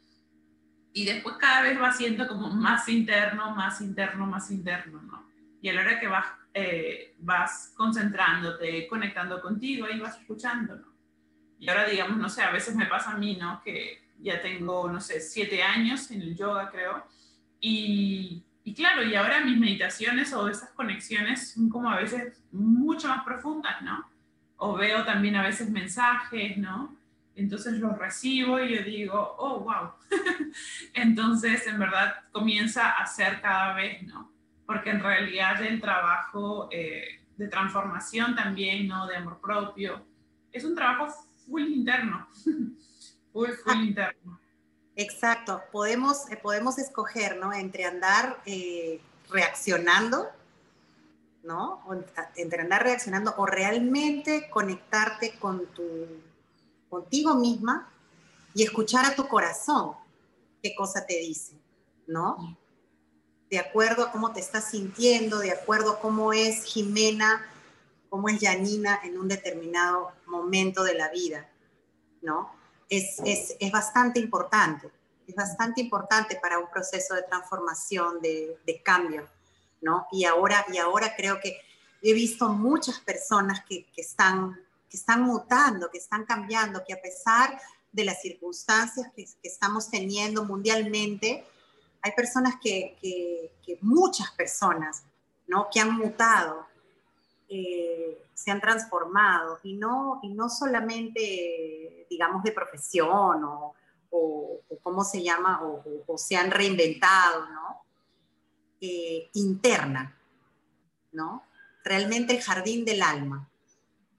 [0.93, 5.29] Y después cada vez va siendo como más interno, más interno, más interno, ¿no?
[5.63, 10.88] Y a la hora que vas, eh, vas concentrándote, conectando contigo, ahí vas escuchando, ¿no?
[11.59, 13.61] Y ahora, digamos, no sé, a veces me pasa a mí, ¿no?
[13.63, 17.05] Que ya tengo, no sé, siete años en el yoga, creo.
[17.61, 23.09] Y, y claro, y ahora mis meditaciones o esas conexiones son como a veces mucho
[23.09, 24.09] más profundas, ¿no?
[24.57, 26.97] O veo también a veces mensajes, ¿no?
[27.35, 29.93] Entonces los recibo y yo digo, oh, wow.
[30.93, 34.33] Entonces, en verdad, comienza a ser cada vez, ¿no?
[34.67, 39.07] Porque en realidad el trabajo eh, de transformación también, ¿no?
[39.07, 40.05] De amor propio,
[40.53, 41.15] es un trabajo
[41.49, 42.29] full interno.
[43.33, 43.83] full, full ah.
[43.83, 44.41] interno.
[44.95, 45.63] Exacto.
[45.73, 47.53] Podemos, eh, podemos escoger, ¿no?
[47.53, 50.29] Entre andar eh, reaccionando
[51.49, 51.83] ¿no?
[52.37, 55.83] Entre andar reaccionando o realmente conectarte con tu,
[56.91, 57.91] contigo misma
[58.55, 59.93] y escuchar a tu corazón
[60.63, 61.55] qué cosa te dice,
[62.07, 62.59] ¿no?
[63.51, 67.47] De acuerdo a cómo te estás sintiendo, de acuerdo a cómo es Jimena,
[68.09, 71.49] cómo es Janina en un determinado momento de la vida,
[72.23, 72.53] ¿no?
[72.89, 74.91] Es, es, es bastante importante,
[75.27, 79.29] es bastante importante para un proceso de transformación, de, de cambio.
[79.81, 80.07] ¿no?
[80.13, 81.61] Y ahora, y ahora creo que
[82.03, 87.01] he visto muchas personas que, que, están, que están mutando, que están cambiando, que a
[87.01, 87.61] pesar
[87.93, 91.45] de las circunstancias que, que estamos teniendo mundialmente,
[92.03, 92.97] hay personas que,
[93.65, 95.03] que muchas personas,
[95.47, 95.69] ¿no?
[95.73, 96.67] Que han mutado,
[97.49, 103.75] eh, se han transformado y no, y no solamente, digamos, de profesión o,
[104.11, 107.83] o, cómo se llama, o, o, se han reinventado, ¿no?
[108.81, 110.17] Eh, interna,
[111.13, 111.43] ¿no?
[111.85, 113.49] Realmente el jardín del alma,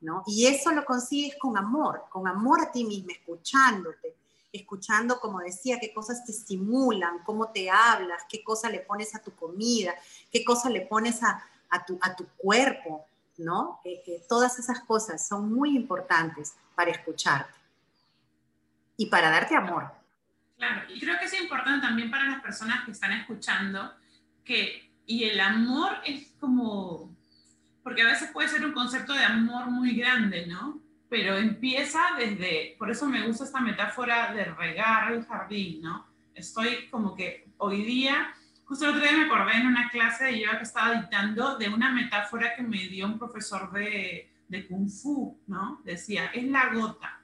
[0.02, 0.24] ¿no?
[0.28, 4.16] Y eso lo consigues con amor, con amor a ti misma, escuchándote,
[4.52, 9.22] escuchando, como decía, qué cosas te estimulan, cómo te hablas, qué cosa le pones a
[9.22, 9.94] tu comida,
[10.32, 11.44] qué cosa le pones a,
[11.86, 13.06] tu, a tu, cuerpo,
[13.40, 13.82] ¿no?
[14.28, 17.58] Todas esas cosas son muy importantes para escucharte
[18.98, 19.92] y para darte amor.
[20.58, 23.94] Claro, y creo que es importante también para las personas que están escuchando
[25.06, 27.16] y el amor es como,
[27.84, 30.80] porque a veces puede ser un concepto de amor muy grande, ¿no?
[31.10, 36.08] Pero empieza desde, por eso me gusta esta metáfora de regar el jardín, ¿no?
[36.34, 38.34] Estoy como que hoy día,
[38.70, 41.70] justo el otro día me acordé en una clase de yoga que estaba dictando de
[41.70, 45.82] una metáfora que me dio un profesor de, de Kung Fu, ¿no?
[45.84, 47.20] Decía, es la gota,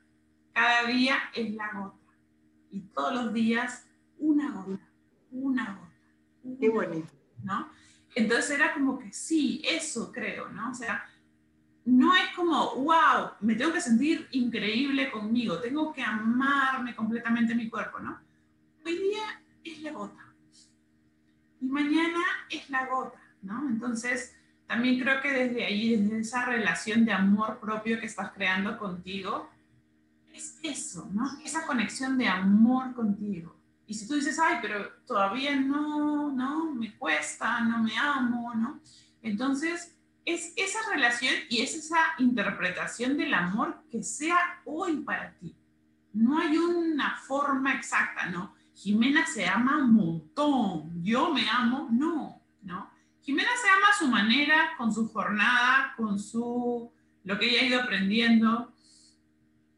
[0.51, 2.11] cada día es la gota,
[2.71, 3.85] y todos los días
[4.17, 4.89] una gota,
[5.29, 7.11] una gota Qué bonito.
[7.43, 7.69] ¿No?
[8.15, 10.71] Entonces era como que sí, eso creo, ¿no?
[10.71, 11.05] O sea,
[11.83, 17.69] no es como, wow, me tengo que sentir increíble conmigo, tengo que amarme completamente mi
[17.69, 18.19] cuerpo, ¿no?
[18.83, 20.24] Hoy día es la gota.
[21.65, 23.67] Y mañana es la gota, ¿no?
[23.67, 24.35] Entonces,
[24.67, 29.49] también creo que desde ahí, desde esa relación de amor propio que estás creando contigo,
[30.31, 31.25] es eso, ¿no?
[31.43, 33.55] Esa conexión de amor contigo.
[33.87, 38.79] Y si tú dices, ay, pero todavía no, no, me cuesta, no me amo, ¿no?
[39.23, 45.55] Entonces, es esa relación y es esa interpretación del amor que sea hoy para ti.
[46.13, 48.54] No hay una forma exacta, ¿no?
[48.75, 52.89] Jimena se ama un montón, yo me amo, no, ¿no?
[53.21, 56.91] Jimena se ama a su manera, con su jornada, con su,
[57.23, 58.73] lo que ella ha ido aprendiendo,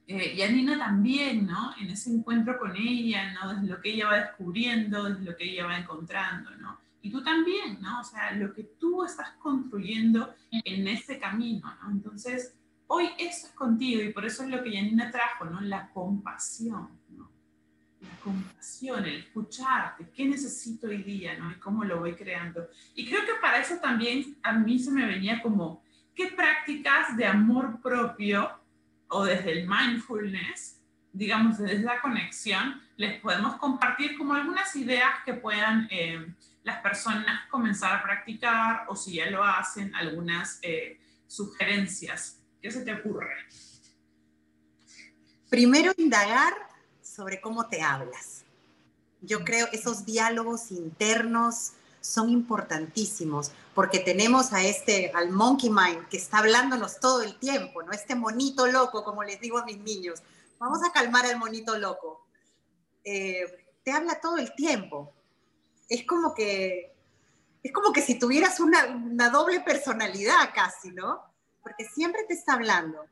[0.07, 1.75] eh, y Nina también, ¿no?
[1.77, 3.53] En ese encuentro con ella, ¿no?
[3.53, 6.79] Desde lo que ella va descubriendo, desde lo que ella va encontrando, ¿no?
[7.01, 7.99] Y tú también, ¿no?
[7.99, 11.91] O sea, lo que tú estás construyendo en ese camino, ¿no?
[11.91, 12.55] Entonces,
[12.87, 15.59] hoy eso es contigo y por eso es lo que Janina trajo, ¿no?
[15.59, 16.87] La compasión,
[18.27, 21.49] compasión, el escucharte, qué necesito hoy día, ¿no?
[21.51, 22.67] Y cómo lo voy creando.
[22.93, 25.81] Y creo que para eso también a mí se me venía como,
[26.13, 28.51] ¿qué prácticas de amor propio
[29.07, 30.81] o desde el mindfulness,
[31.13, 37.47] digamos, desde la conexión, les podemos compartir como algunas ideas que puedan eh, las personas
[37.49, 42.41] comenzar a practicar o si ya lo hacen, algunas eh, sugerencias.
[42.61, 43.45] ¿Qué se te ocurre?
[45.49, 46.53] Primero, indagar
[47.17, 48.45] sobre cómo te hablas.
[49.21, 56.17] Yo creo esos diálogos internos son importantísimos porque tenemos a este, al monkey mind que
[56.17, 57.91] está hablándonos todo el tiempo, ¿no?
[57.91, 60.21] Este monito loco, como les digo a mis niños.
[60.59, 62.27] Vamos a calmar al monito loco.
[63.03, 65.11] Eh, te habla todo el tiempo.
[65.89, 66.95] Es como que,
[67.63, 71.27] es como que si tuvieras una, una doble personalidad casi, ¿no?
[71.67, 73.05] porque siempre te está hablando,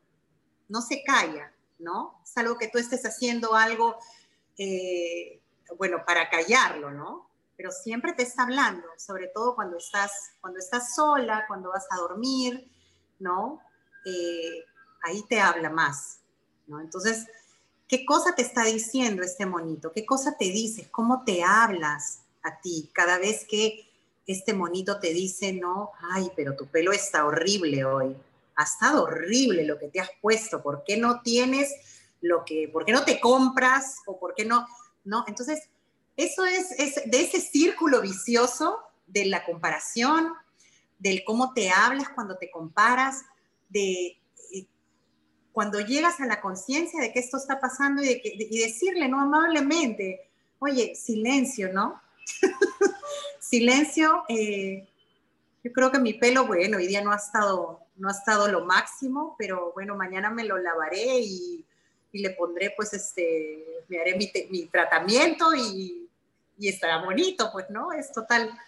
[0.68, 2.20] no se calla, ¿no?
[2.24, 3.96] Salvo que tú estés haciendo algo,
[4.58, 5.40] eh,
[5.78, 7.28] bueno, para callarlo, ¿no?
[7.56, 11.96] Pero siempre te está hablando, sobre todo cuando estás, cuando estás sola, cuando vas a
[11.96, 12.70] dormir,
[13.18, 13.60] ¿no?
[14.04, 14.64] Eh,
[15.02, 16.20] ahí te habla más,
[16.66, 16.80] ¿no?
[16.80, 17.26] Entonces,
[17.88, 19.92] ¿qué cosa te está diciendo este monito?
[19.92, 20.88] ¿Qué cosa te dices?
[20.88, 23.86] ¿Cómo te hablas a ti cada vez que
[24.26, 28.16] este monito te dice, no, ay, pero tu pelo está horrible hoy,
[28.56, 31.70] ha estado horrible lo que te has puesto, ¿por qué no tienes
[32.20, 34.66] lo que, por qué no te compras o por qué no,
[35.04, 35.24] no?
[35.28, 35.68] Entonces,
[36.16, 40.32] eso es, es de ese círculo vicioso de la comparación,
[40.98, 43.22] del cómo te hablas cuando te comparas,
[43.68, 44.18] de
[44.52, 44.66] eh,
[45.52, 49.20] cuando llegas a la conciencia de que esto está pasando y, de y decirle, ¿no?
[49.20, 52.00] Amablemente, oye, silencio, ¿no?
[53.40, 54.88] silencio, eh,
[55.62, 58.64] yo creo que mi pelo, bueno, hoy día no ha estado, no ha estado lo
[58.64, 61.64] máximo, pero bueno, mañana me lo lavaré y,
[62.12, 66.08] le pondré, pues, este, me haré mi, tratamiento y,
[66.56, 67.92] y, estará bonito, pues, ¿no?
[67.92, 68.58] Es total,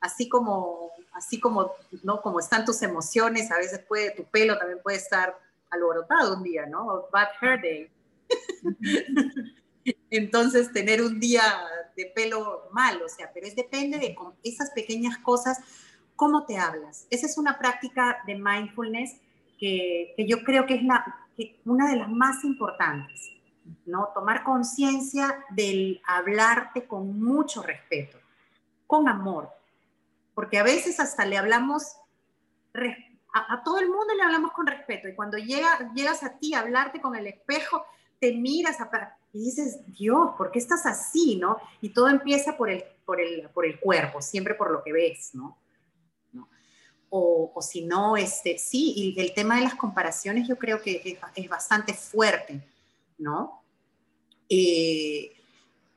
[0.00, 2.22] así como, así como, ¿no?
[2.22, 5.38] Como están tus emociones, a veces puede, tu pelo también puede estar
[5.68, 7.08] alborotado un día, ¿no?
[7.12, 7.90] Bad hair day.
[10.10, 11.42] Entonces, tener un día
[11.96, 15.58] de pelo mal, o sea, pero es depende de esas pequeñas cosas,
[16.22, 17.08] cómo te hablas.
[17.10, 19.16] Esa es una práctica de mindfulness
[19.58, 21.04] que, yo creo que es la,
[21.64, 23.32] una de las más importantes,
[23.86, 24.10] ¿no?
[24.14, 28.20] Tomar conciencia del hablarte con mucho respeto,
[28.86, 29.50] con amor,
[30.32, 31.96] porque a veces hasta le hablamos,
[33.34, 36.60] a, todo el mundo le hablamos con respeto, y cuando llega, llegas a ti a
[36.60, 37.84] hablarte con el espejo,
[38.20, 38.76] te miras
[39.32, 41.56] y dices, Dios, ¿por qué estás así, no?
[41.80, 45.34] Y todo empieza por el, por el, por el cuerpo, siempre por lo que ves,
[45.34, 45.58] ¿no?
[47.14, 51.48] O, si no, este, sí, y el tema de las comparaciones yo creo que es,
[51.48, 52.66] bastante fuerte,
[53.18, 53.62] ¿no?
[54.48, 55.30] Eh,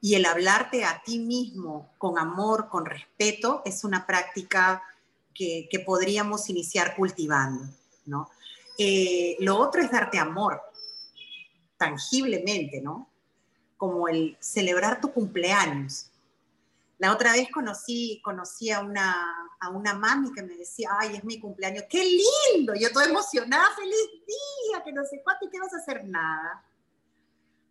[0.01, 4.83] y el hablarte a ti mismo con amor, con respeto, es una práctica
[5.33, 7.63] que, que podríamos iniciar cultivando,
[8.05, 8.29] ¿no?
[8.77, 10.61] Eh, lo otro es darte amor,
[11.77, 13.09] tangiblemente, ¿no?
[13.77, 16.11] Como el celebrar tu cumpleaños.
[16.97, 21.23] La otra vez conocí, conocí a, una, a una mami que me decía, ay, es
[21.23, 25.59] mi cumpleaños, qué lindo, yo toda emocionada, feliz día, que no sé cuánto, y qué
[25.59, 26.63] vas a hacer nada.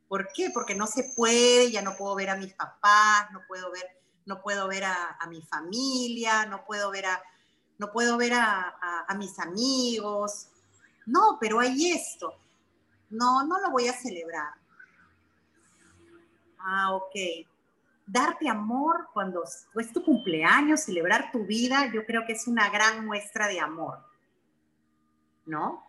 [0.09, 0.51] ¿Por qué?
[0.53, 3.87] Porque no se puede, ya no puedo ver a mis papás, no puedo ver,
[4.27, 7.23] no puedo ver a, mi familia, no puedo ver a,
[7.79, 8.77] no puedo ver a,
[9.09, 10.49] a mis amigos.
[11.07, 12.39] No, pero hay esto
[13.15, 14.53] no, no lo voy a celebrar.
[16.59, 17.47] Ah, ok.
[18.07, 23.07] Darte amor cuando es tu cumpleaños, celebrar tu vida, yo creo que es una gran
[23.07, 23.99] muestra de amor.
[25.47, 25.85] ¿No?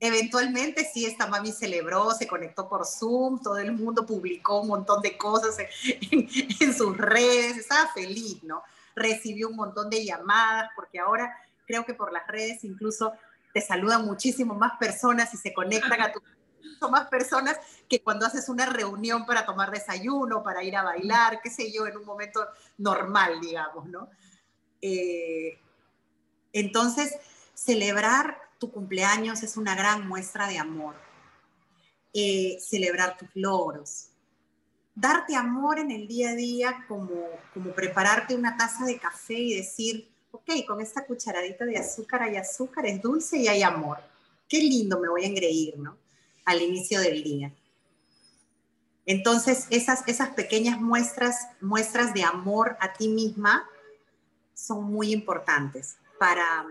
[0.00, 5.00] Eventualmente sí, esta mami celebró, se conectó por Zoom, todo el mundo publicó un montón
[5.00, 6.28] de cosas en,
[6.60, 8.62] en sus redes, estaba feliz, ¿no?
[8.94, 11.34] Recibió un montón de llamadas, porque ahora
[11.66, 13.12] creo que por las redes incluso
[13.54, 16.20] te saludan muchísimo más personas y se conectan a tu
[16.90, 21.50] más personas que cuando haces una reunión para tomar desayuno, para ir a bailar, qué
[21.50, 22.46] sé yo, en un momento
[22.78, 24.08] normal, digamos, ¿no?
[24.80, 25.58] Eh,
[26.52, 27.16] entonces,
[27.54, 30.94] celebrar tu cumpleaños es una gran muestra de amor.
[32.12, 34.08] Eh, celebrar tus logros.
[34.94, 39.56] Darte amor en el día a día como, como prepararte una taza de café y
[39.56, 43.98] decir, ok, con esta cucharadita de azúcar hay azúcar, es dulce y hay amor.
[44.48, 46.03] Qué lindo me voy a engreír, ¿no?
[46.44, 47.52] Al inicio del día.
[49.06, 53.68] Entonces, esas, esas pequeñas muestras, muestras de amor a ti misma
[54.54, 56.66] son muy importantes para,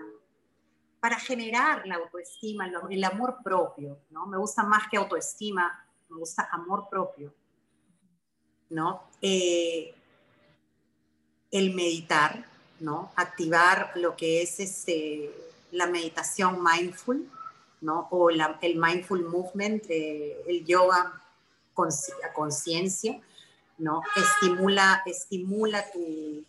[1.00, 4.26] para generar la autoestima, el amor propio, ¿no?
[4.26, 7.34] Me gusta más que autoestima, me gusta amor propio,
[8.70, 9.04] ¿no?
[9.22, 9.94] Eh,
[11.52, 12.46] el meditar,
[12.80, 13.12] ¿no?
[13.16, 15.32] Activar lo que es este,
[15.72, 17.30] la meditación mindful,
[17.84, 18.08] ¿no?
[18.12, 21.22] O el mindful movement, eh, el yoga
[21.76, 23.20] a conciencia,
[23.78, 24.02] ¿no?
[24.16, 26.46] Estimula, estimula tu,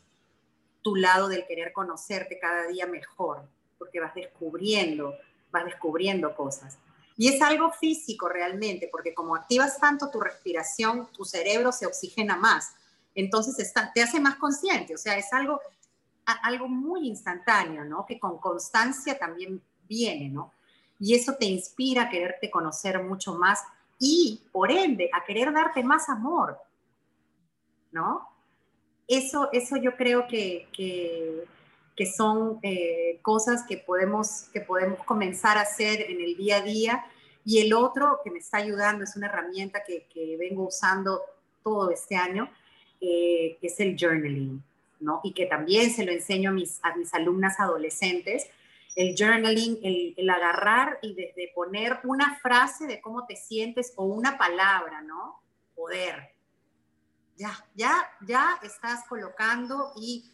[0.82, 3.42] tu lado del querer conocerte cada día mejor,
[3.78, 5.14] porque vas descubriendo,
[5.50, 6.78] vas descubriendo cosas.
[7.16, 12.36] Y es algo físico realmente, porque como activas tanto tu respiración, tu cerebro se oxigena
[12.36, 12.74] más.
[13.14, 15.60] Entonces te hace más consciente, o sea, es algo
[16.26, 18.06] algo muy instantáneo, ¿no?
[18.06, 20.52] Que con constancia también viene, ¿no?
[21.04, 23.60] Y eso te inspira a quererte conocer mucho más
[23.98, 26.56] y, por ende, a querer darte más amor,
[27.92, 28.26] ¿no?
[29.06, 30.66] Eso, eso yo creo que,
[31.94, 36.62] que son eh, cosas que podemos, que podemos comenzar a hacer en el día a
[36.62, 37.04] día.
[37.44, 41.20] Y el otro que me está ayudando es una herramienta que, que vengo usando
[41.62, 42.48] todo este año,
[43.02, 44.62] eh, es el journaling,
[45.00, 45.20] ¿no?
[45.22, 48.48] Y que también se lo enseño a mis, a mis alumnas adolescentes.
[48.94, 49.80] El journaling,
[50.16, 55.42] el, agarrar y desde poner una frase de cómo te sientes o una palabra, ¿no?
[55.74, 56.32] Poder.
[57.36, 60.30] Ya, ya, ya estás colocando y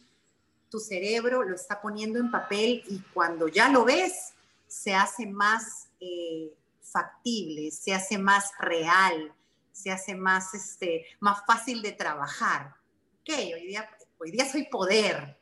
[0.69, 4.33] tu cerebro lo está poniendo en papel y cuando ya lo ves,
[4.67, 9.33] se hace más eh, factible, se hace más real,
[9.71, 12.75] se hace más, este, más fácil de trabajar.
[13.21, 15.37] Ok, hoy día, hoy día soy poder,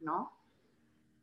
[0.00, 0.32] ¿no?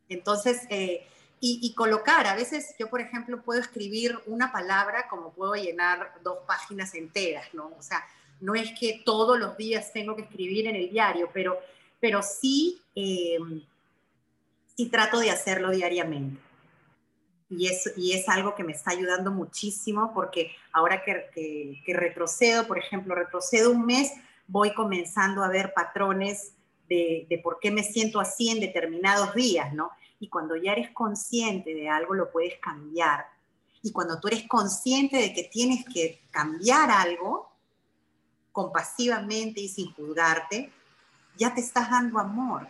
[0.08, 1.08] Entonces, eh,
[1.44, 6.38] y, colocar, a veces yo, por ejemplo, puedo escribir una palabra como puedo llenar dos
[6.46, 7.72] páginas enteras, ¿no?
[7.80, 8.06] O sea,
[8.40, 11.60] no es que todos los días tengo que escribir en el diario, pero
[12.02, 13.38] pero sí, eh,
[14.76, 16.42] sí trato de hacerlo diariamente.
[17.50, 21.30] Y es, y es algo que me está ayudando muchísimo porque ahora que,
[21.86, 24.12] que, retrocedo, por ejemplo, retrocedo un mes,
[24.48, 26.54] voy comenzando a ver patrones
[26.90, 29.92] de, de, por qué me siento así en determinados días, ¿no?
[30.22, 33.26] Y cuando ya eres consciente de algo, lo puedes cambiar.
[33.82, 37.52] Y cuando tú eres consciente de que tienes que cambiar algo,
[38.54, 40.72] compasivamente y sin juzgarte,
[41.38, 42.70] ya te estás dando amor,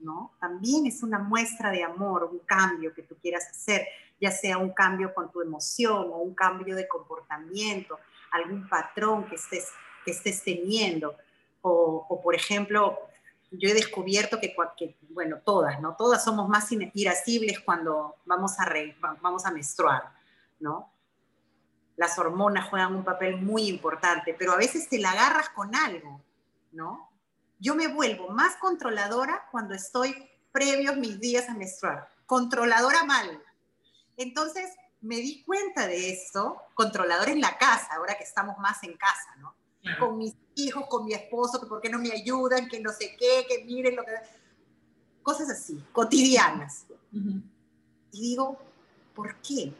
[0.00, 0.32] ¿no?
[0.40, 3.86] También es una muestra de amor, un cambio que tú quieras hacer,
[4.20, 7.98] ya sea un cambio con tu emoción o un cambio de comportamiento,
[8.30, 9.68] algún patrón que estés,
[10.04, 11.14] que estés teniendo.
[11.60, 12.98] O, por ejemplo,
[13.52, 14.54] yo he descubierto que,
[15.10, 15.94] bueno, todas, ¿no?
[15.96, 18.72] Todas somos más irascibles cuando vamos a,
[19.20, 20.12] vamos a menstruar,
[20.60, 20.90] ¿no?
[21.96, 26.20] Las hormonas juegan un papel muy importante, pero a veces te la agarras con algo,
[26.72, 27.12] ¿no?
[27.62, 32.08] yo me vuelvo más controladora cuando estoy previos mis días a menstruar.
[32.26, 33.40] Controladora mal.
[34.16, 34.68] Entonces
[35.00, 39.36] me di cuenta de esto, controladora en la casa, ahora que estamos más en casa,
[39.38, 39.54] ¿no?
[39.98, 43.16] Con mis hijos, con mi esposo, que por qué no me ayudan, que no sé
[43.18, 44.12] qué, que miren lo que...
[45.22, 46.86] Cosas así, cotidianas.
[48.12, 48.58] Y digo,
[49.14, 49.72] ¿por qué?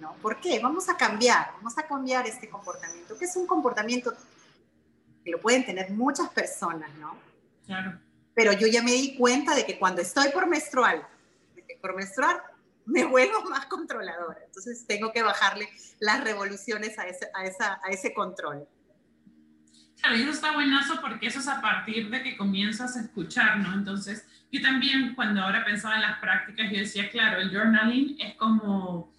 [0.00, 0.14] ¿No?
[0.22, 0.58] ¿Por qué?
[0.60, 4.14] Vamos a cambiar, vamos a cambiar este comportamiento, que es un comportamiento
[5.24, 7.16] que lo pueden tener muchas personas, ¿no?
[8.34, 11.06] Pero yo ya me di cuenta de que cuando estoy por menstrual,
[11.80, 12.42] por menstruar,
[12.86, 14.40] me vuelvo más controladora.
[14.44, 18.66] Entonces tengo que bajarle las revoluciones a ese, a esa, a ese control.
[20.00, 23.74] Claro, eso está buenazo porque eso es a partir de que comienzas a escuchar, ¿no?
[23.74, 28.34] Entonces, yo también cuando ahora pensaba en las prácticas, yo decía, claro, el journaling es
[28.34, 29.12] como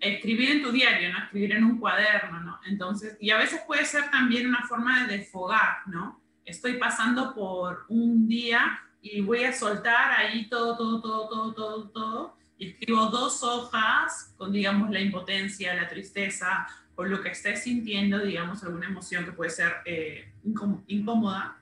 [0.00, 1.18] escribir en tu diario, ¿no?
[1.18, 2.58] Escribir en un cuaderno, ¿no?
[2.66, 6.22] Entonces, y a veces puede ser también una forma de desfogar, ¿no?
[6.44, 11.88] estoy pasando por un día y voy a soltar ahí todo, todo, todo, todo, todo,
[11.90, 12.36] todo.
[12.58, 18.18] Y escribo dos hojas con, digamos, la impotencia, la tristeza o lo que estés sintiendo,
[18.18, 20.32] digamos, alguna emoción que puede ser eh,
[20.86, 21.58] incómoda.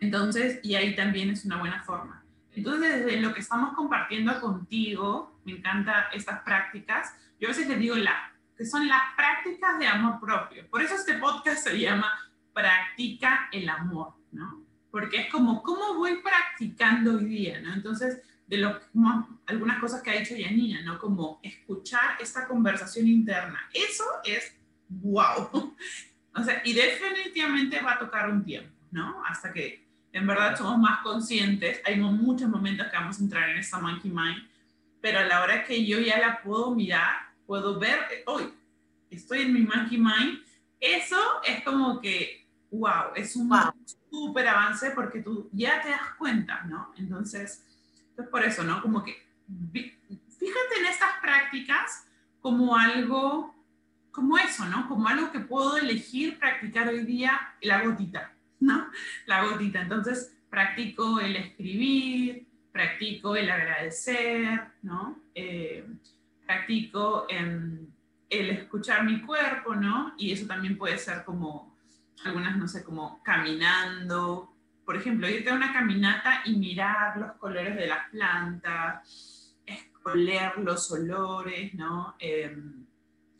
[0.00, 2.24] Entonces, y ahí también es una buena forma.
[2.54, 7.14] Entonces, desde lo que estamos compartiendo contigo, me encantan estas prácticas.
[7.38, 10.68] Yo a veces les digo la, que son las prácticas de amor propio.
[10.68, 12.10] Por eso este podcast se llama
[12.52, 14.64] practica el amor, ¿no?
[14.90, 17.72] Porque es como, ¿cómo voy practicando hoy día, ¿no?
[17.72, 18.80] Entonces, de lo,
[19.46, 20.98] algunas cosas que ha dicho Yanina, ¿no?
[20.98, 23.60] Como escuchar esta conversación interna.
[23.72, 24.54] Eso es
[24.88, 25.76] wow.
[26.34, 29.24] O sea, y definitivamente va a tocar un tiempo, ¿no?
[29.24, 31.80] Hasta que en verdad somos más conscientes.
[31.84, 34.46] Hay muchos momentos que vamos a entrar en esta monkey mind,
[35.00, 38.54] pero a la hora que yo ya la puedo mirar, puedo ver, hoy
[39.10, 40.38] estoy en mi monkey mind,
[40.78, 43.50] eso es como que wow, es un
[44.10, 46.92] súper avance porque tú ya te das cuenta, ¿no?
[46.96, 47.64] Entonces,
[48.18, 48.82] pues por eso, ¿no?
[48.82, 49.16] Como que
[49.46, 52.04] fíjate en estas prácticas
[52.40, 53.54] como algo,
[54.10, 54.88] como eso, ¿no?
[54.88, 58.88] Como algo que puedo elegir practicar hoy día, la gotita, ¿no?
[59.26, 59.82] La gotita.
[59.82, 65.20] Entonces, practico el escribir, practico el agradecer, ¿no?
[65.36, 65.86] Eh,
[66.44, 67.88] practico el
[68.28, 70.14] escuchar mi cuerpo, ¿no?
[70.18, 71.78] Y eso también puede ser como
[72.24, 74.57] algunas, no sé, como caminando.
[74.88, 79.54] Por ejemplo, irte a una caminata y mirar los colores de las plantas,
[80.02, 82.16] oler los olores, ¿no?
[82.18, 82.86] Em,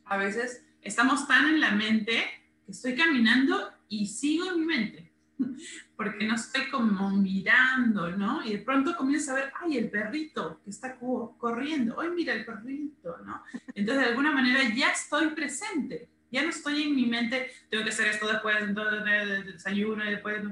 [0.05, 2.23] a veces estamos tan en la mente
[2.67, 5.11] que estoy caminando y sigo en mi mente,
[5.97, 8.45] porque no estoy como mirando, ¿no?
[8.45, 12.45] Y de pronto comienzo a ver, ay, el perrito que está corriendo, ay, mira el
[12.45, 13.43] perrito, ¿no?
[13.75, 16.11] Entonces, de alguna manera ya estoy presente.
[16.31, 20.43] Ya no estoy en mi mente, tengo que hacer esto después, entonces desayuno y después.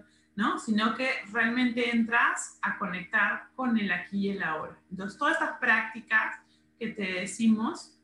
[0.58, 4.76] Sino que realmente entras a conectar con el aquí y el ahora.
[4.90, 6.36] Entonces, todas estas prácticas
[6.78, 7.98] que te decimos,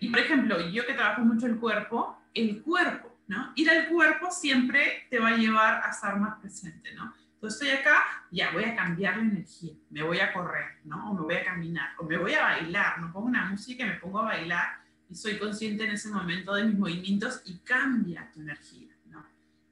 [0.00, 3.52] y por ejemplo, yo que trabajo mucho el cuerpo, el cuerpo, ¿no?
[3.54, 7.12] Ir al cuerpo siempre te va a llevar a estar más presente, ¿no?
[7.34, 11.10] Entonces estoy acá, ya voy a cambiar la energía, me voy a correr, ¿no?
[11.10, 13.88] O me voy a caminar, o me voy a bailar, no pongo una música y
[13.88, 18.30] me pongo a bailar y soy consciente en ese momento de mis movimientos y cambia
[18.32, 18.91] tu energía.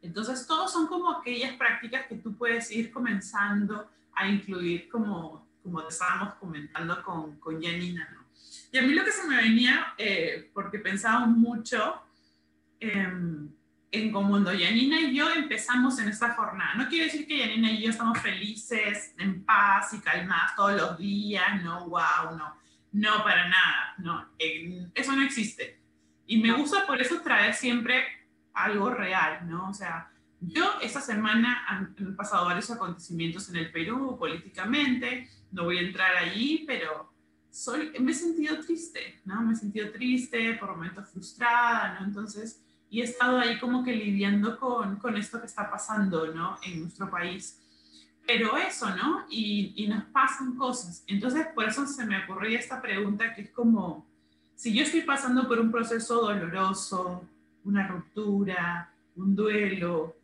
[0.02, 5.86] Entonces, todos son como aquellas prácticas que tú puedes ir comenzando a incluir, como, como
[5.86, 8.20] estábamos comentando con, con Janina, ¿no?
[8.72, 12.02] Y a mí lo que se me venía, eh, porque pensaba mucho
[12.78, 13.54] en,
[13.90, 16.74] en como cuando Janina y yo empezamos en esta jornada.
[16.74, 20.98] No quiere decir que Janina y yo estamos felices, en paz y calmadas todos los
[20.98, 22.54] días, no, wow, no,
[22.92, 24.28] no, para nada, no,
[24.94, 25.78] eso no existe.
[26.26, 28.19] Y me gusta por eso traer siempre
[28.54, 29.70] algo real, ¿no?
[29.70, 35.78] O sea, yo esta semana han, pasado varios acontecimientos en el Perú políticamente, no voy
[35.78, 37.12] a entrar allí, pero
[37.50, 39.42] soy, me he sentido triste, ¿no?
[39.42, 42.06] Me he sentido triste, por momentos frustrada, ¿no?
[42.06, 46.58] Entonces, y he estado ahí como que lidiando con, con esto que está pasando, ¿no?
[46.62, 47.60] En nuestro país.
[48.26, 49.26] Pero eso, ¿no?
[49.28, 51.04] Y, y nos pasan cosas.
[51.06, 54.06] Entonces, por eso se me ocurría esta pregunta que es como,
[54.54, 57.28] si yo estoy pasando por un proceso doloroso,
[57.64, 60.16] una ruptura, un duelo,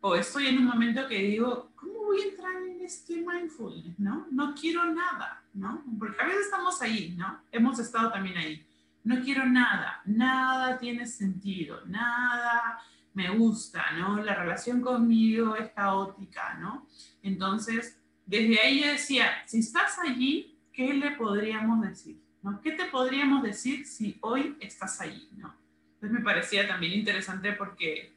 [0.00, 3.98] o estoy en un momento que digo, ¿cómo voy a entrar en este mindfulness?
[3.98, 4.26] ¿no?
[4.30, 5.84] no quiero nada, ¿no?
[5.98, 7.40] Porque a veces estamos ahí, ¿no?
[7.52, 8.66] Hemos estado también ahí.
[9.04, 12.80] No quiero nada, nada tiene sentido, nada
[13.14, 14.22] me gusta, ¿no?
[14.22, 16.86] La relación conmigo es caótica, ¿no?
[17.22, 22.20] Entonces, desde ahí yo decía, si estás allí, ¿qué le podríamos decir?
[22.62, 25.54] ¿Qué te podríamos decir si hoy estás allí, ¿no?
[26.02, 28.12] Entonces me parecía también interesante porque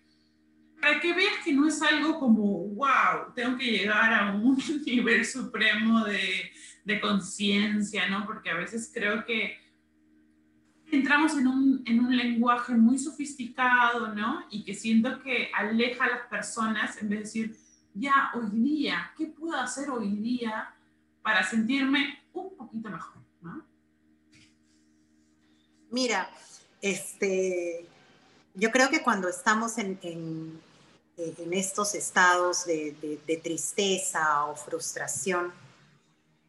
[0.82, 5.24] para que veas que no es algo como, wow, tengo que llegar a un nivel
[5.24, 6.52] supremo de,
[6.84, 8.26] de conciencia, ¿no?
[8.26, 9.60] Porque a veces creo que
[10.92, 14.46] entramos en un, en un, lenguaje muy sofisticado, ¿no?
[14.50, 17.56] Y que siento que aleja a las personas en vez de decir,
[17.94, 20.76] ya, hoy día, ¿qué puedo hacer hoy día
[21.26, 23.16] para sentirme un poquito mejor.
[25.90, 26.30] Mira,
[26.86, 27.88] este,
[28.54, 30.62] yo creo que cuando estamos en, en,
[31.52, 35.52] estos estados de, de, tristeza o frustración,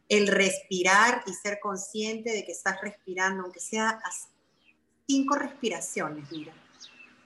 [0.09, 3.99] el respirar y ser consciente de que estás respirando, aunque sea
[5.07, 6.53] cinco respiraciones, mira,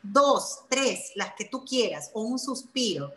[0.02, 3.14] dos, tres, las que tú quieras, o un suspiro,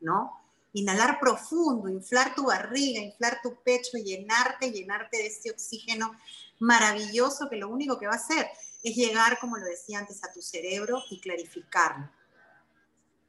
[0.00, 0.39] ¿no?
[0.72, 6.12] Inhalar profundo, inflar tu barriga, inflar tu pecho, llenarte, llenarte de ese oxígeno
[6.60, 8.48] maravilloso que lo único que va a hacer
[8.82, 12.08] es llegar, como lo decía antes, a tu cerebro y clarificarlo.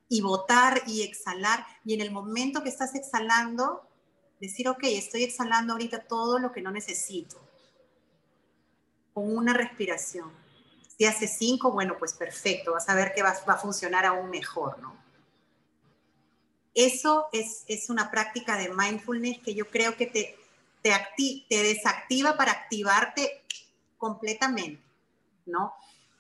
[0.08, 1.66] Y votar y exhalar.
[1.86, 3.88] Y en el momento que estás exhalando,
[4.40, 7.40] decir, ok, estoy exhalando ahorita todo lo que no necesito.
[9.14, 10.32] Con una respiración.
[10.98, 14.80] Si hace cinco, bueno, pues perfecto, vas a ver que va, a funcionar aún mejor,
[14.80, 14.96] ¿no?
[16.74, 20.38] Eso es, es, una práctica de mindfulness que yo creo que te,
[20.82, 20.92] te,
[21.50, 23.42] te desactiva para activarte
[23.98, 24.82] completamente.
[25.46, 25.74] ¿no?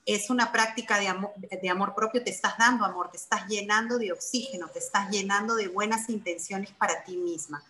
[0.05, 3.97] Es una práctica de amor, de amor propio, te estás dando amor, te estás llenando
[3.97, 7.63] de oxígeno, te estás llenando de buenas intenciones para ti misma.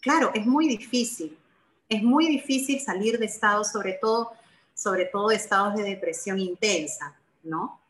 [0.00, 1.38] Claro, es muy difícil,
[1.88, 4.32] es muy difícil salir de estados, sobre todo,
[4.74, 7.80] sobre todo estados de depresión intensa, ¿no?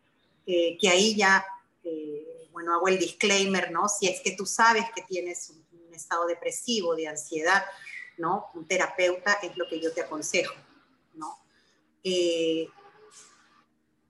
[0.46, 1.44] que ahí ya,
[1.84, 2.26] eh,
[2.60, 3.88] bueno, hago el disclaimer, ¿no?
[3.88, 7.62] Si es que tú sabes que tienes un, estado depresivo, de ansiedad,
[8.16, 8.46] ¿no?
[8.54, 10.54] Un terapeuta es lo que yo te aconsejo,
[11.14, 11.38] ¿no?
[12.02, 12.68] Eh,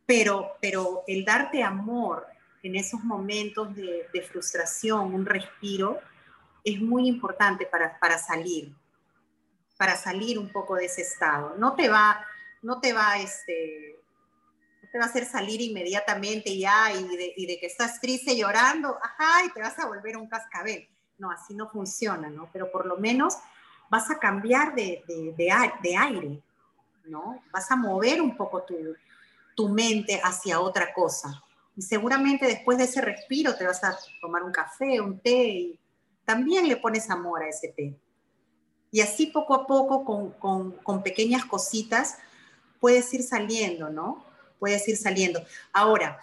[0.06, 2.26] pero, pero el darte amor
[2.62, 5.98] en esos momentos de, frustración, un respiro,
[6.62, 8.72] es muy importante para, para, salir,
[9.76, 11.56] para salir un poco de ese estado.
[11.56, 12.24] No te va,
[12.62, 13.99] no te va, este,
[14.90, 18.98] te va a hacer salir inmediatamente ya y de, y de que estás triste llorando,
[19.02, 20.88] ajá, y te vas a volver un cascabel.
[21.18, 22.48] No, así no funciona, ¿no?
[22.52, 23.36] Pero por lo menos
[23.90, 25.34] vas a cambiar de, de,
[25.82, 26.42] de aire,
[27.04, 27.42] ¿no?
[27.52, 28.74] Vas a mover un poco tu,
[29.54, 31.42] tu mente hacia otra cosa.
[31.76, 35.80] Y seguramente después de ese respiro te vas a tomar un café, un té y
[36.24, 37.94] también le pones amor a ese té.
[38.92, 42.18] Y así poco a poco, con, con, pequeñas cositas,
[42.80, 44.24] puedes ir saliendo, ¿no?
[44.60, 45.44] Puedes ir saliendo.
[45.72, 46.20] Ahora,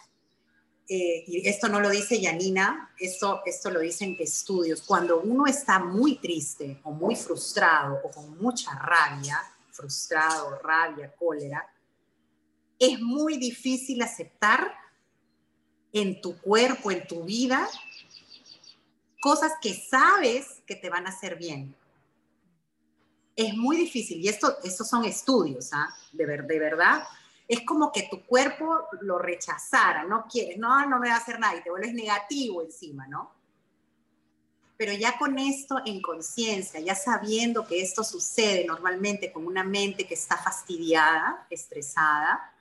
[0.90, 5.80] eh, y esto no lo dice Yanina, esto, esto lo dicen estudios, cuando uno está
[5.80, 9.38] muy triste o muy frustrado o con mucha rabia,
[9.72, 11.68] frustrado, rabia, cólera,
[12.80, 14.72] es muy difícil aceptar
[15.92, 17.68] en tu cuerpo, en tu vida,
[19.20, 21.76] cosas que sabes que te van a hacer bien.
[23.36, 25.94] Es muy difícil y esto, estos son estudios, ¿ah?
[26.14, 27.04] de, ver, de verdad.
[27.48, 31.40] Es como que tu cuerpo lo rechazara, no quieres, no, no me va a hacer
[31.40, 33.32] nada y te vuelves negativo encima, ¿no?
[34.78, 40.06] Pero ya con esto en conciencia, ya sabiendo que esto sucede normalmente con una mente
[40.06, 42.54] que está fastidiada, estresada,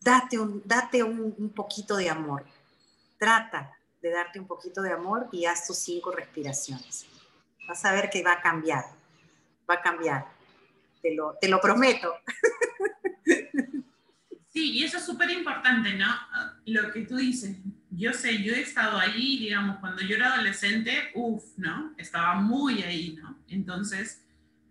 [0.00, 2.44] date un, date un, poquito de amor.
[3.18, 7.06] Trata de darte un poquito de amor y haz tus cinco respiraciones.
[7.66, 8.84] Vas a ver que va a cambiar,
[9.68, 10.37] va a cambiar.
[11.02, 12.14] Te lo, te lo prometo.
[14.48, 16.06] Sí, y eso es súper importante, ¿no?
[16.66, 17.58] Lo que tú dices,
[17.90, 21.94] yo sé, yo he estado ahí, digamos, cuando yo era adolescente, uff, ¿no?
[21.96, 23.38] Estaba muy ahí, ¿no?
[23.48, 24.24] Entonces,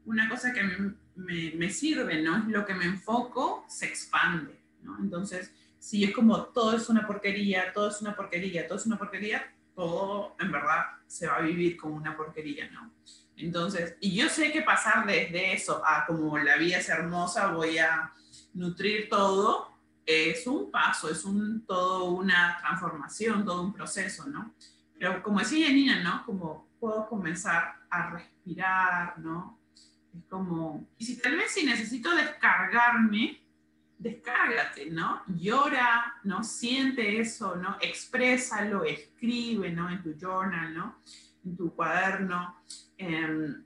[0.06, 2.38] una cosa que mí me, me sirve, ¿no?
[2.38, 4.98] Es lo que me enfoco, se expande, ¿no?
[5.00, 8.98] Entonces, si es como todo es una porquería, todo es una porquería, todo es una
[8.98, 12.92] porquería, todo en verdad se va a vivir como una porquería, ¿no?
[13.38, 17.78] Entonces, y yo sé que pasar desde eso a como la vida es hermosa, voy
[17.78, 18.12] a
[18.54, 19.72] nutrir todo,
[20.06, 24.56] es un paso, es un, todo una transformación, todo un proceso, ¿no?
[24.98, 26.26] Pero como decía Janina, ¿no?
[26.26, 29.60] Como puedo comenzar a respirar, ¿no?
[30.18, 33.40] Es como, y si tal vez si necesito descargarme,
[34.00, 35.22] descárgate, ¿no?
[35.28, 36.44] Llora, ¿no?
[36.44, 37.78] Siente eso, ¿no?
[37.82, 39.90] Exprésalo, escribe, ¿no?
[39.90, 40.96] En tu journal, ¿no?
[41.56, 42.56] Tu cuaderno.
[42.98, 43.64] Em,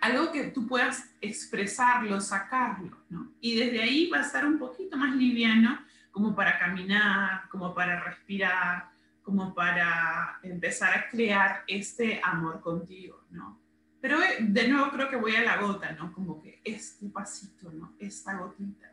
[0.00, 2.96] algo que tú puedas expresarlo, sacarlo.
[3.40, 5.78] Y desde ahí va a estar un poquito más liviano,
[6.10, 8.90] como para caminar, como para respirar,
[9.22, 13.60] como para empezar a crear este amor contigo, ¿no?
[14.00, 16.12] Pero eh, de nuevo creo que voy a la gota, ¿no?
[16.12, 17.94] Como que este pasito, ¿no?
[17.98, 18.89] Esta gotita.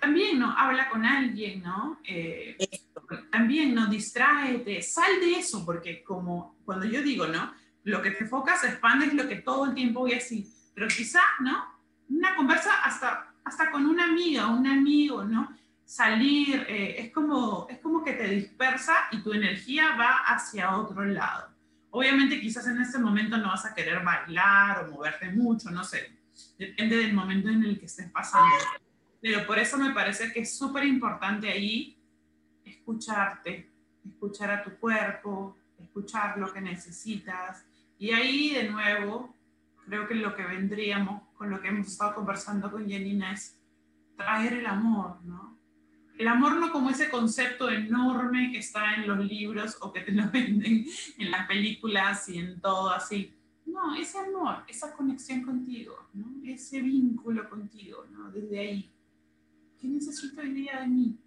[0.00, 0.50] También, ¿no?
[0.56, 2.00] Habla con alguien, ¿no?
[2.04, 2.56] Eh,
[3.30, 3.86] también, ¿no?
[3.86, 7.52] Distráete, sal de eso, porque como cuando yo digo, ¿no?
[7.84, 10.50] Lo que te enfocas, expandes lo que todo el tiempo voy así.
[10.74, 11.64] Pero quizá, ¿no?
[12.08, 15.54] Una conversa hasta, hasta con una amiga, un amigo, ¿no?
[15.84, 21.04] Salir, eh, es, como, es como que te dispersa y tu energía va hacia otro
[21.04, 21.50] lado.
[21.90, 26.16] Obviamente quizás en este momento no vas a querer bailar o moverte mucho, no sé.
[26.56, 28.46] Depende del momento en el que estés pasando.
[29.20, 31.96] Pero por eso me parece que es súper importante ahí
[32.64, 33.70] escucharte,
[34.04, 37.64] escuchar a tu cuerpo, escuchar lo que necesitas.
[37.98, 39.34] Y ahí de nuevo,
[39.86, 43.58] creo que lo que vendríamos con lo que hemos estado conversando con Janina es
[44.16, 45.58] traer el amor, ¿no?
[46.18, 50.12] El amor no como ese concepto enorme que está en los libros o que te
[50.12, 50.84] lo venden
[51.16, 53.34] en las películas y en todo así.
[53.64, 56.10] No, ese amor, esa conexión contigo,
[56.44, 58.30] ese vínculo contigo, ¿no?
[58.30, 58.90] desde ahí.
[59.80, 61.18] ¿Qué necesito hoy día de mí?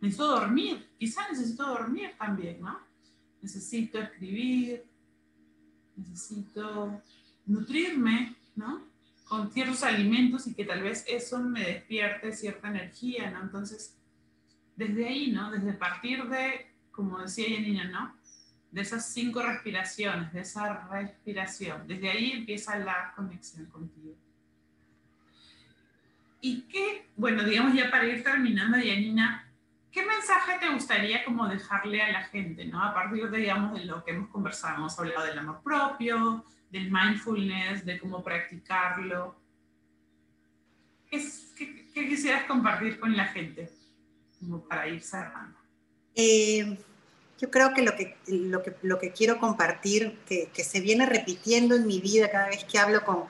[0.00, 2.80] Necesito dormir, quizá necesito dormir también, ¿no?
[3.40, 4.84] Necesito escribir,
[5.96, 7.02] necesito
[7.46, 8.82] nutrirme, ¿no?
[9.24, 13.42] Con ciertos alimentos y que tal vez eso me despierte cierta energía, ¿no?
[13.42, 13.96] Entonces,
[14.74, 15.50] desde ahí, ¿no?
[15.52, 18.16] Desde partir de, como decía Janina, ¿no?
[18.72, 24.16] De esas cinco respiraciones, de esa respiración, desde ahí empieza la conexión contigo.
[26.40, 29.46] ¿Y qué, bueno, digamos ya para ir terminando, Janina,
[29.92, 32.82] qué mensaje te gustaría como dejarle a la gente, ¿no?
[32.82, 36.90] A partir de, digamos, de lo que hemos conversado, hemos hablado del amor propio, del
[36.90, 39.36] mindfulness, de cómo practicarlo.
[41.10, 41.20] ¿Qué,
[41.92, 43.70] quisieras compartir con la gente,
[44.38, 45.58] como para ir cerrando?
[46.14, 46.78] Eh,
[47.38, 51.04] yo creo que lo que, lo que, lo que quiero compartir, que, que, se viene
[51.04, 53.24] repitiendo en mi vida cada vez que hablo con,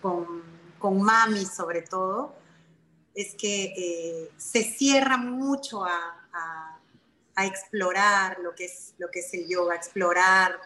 [0.00, 0.42] con,
[0.78, 2.36] con mami sobre todo,
[3.16, 6.22] es que eh, se cierra mucho a,
[7.38, 10.58] explorar lo que, es, lo que es el yoga, explorar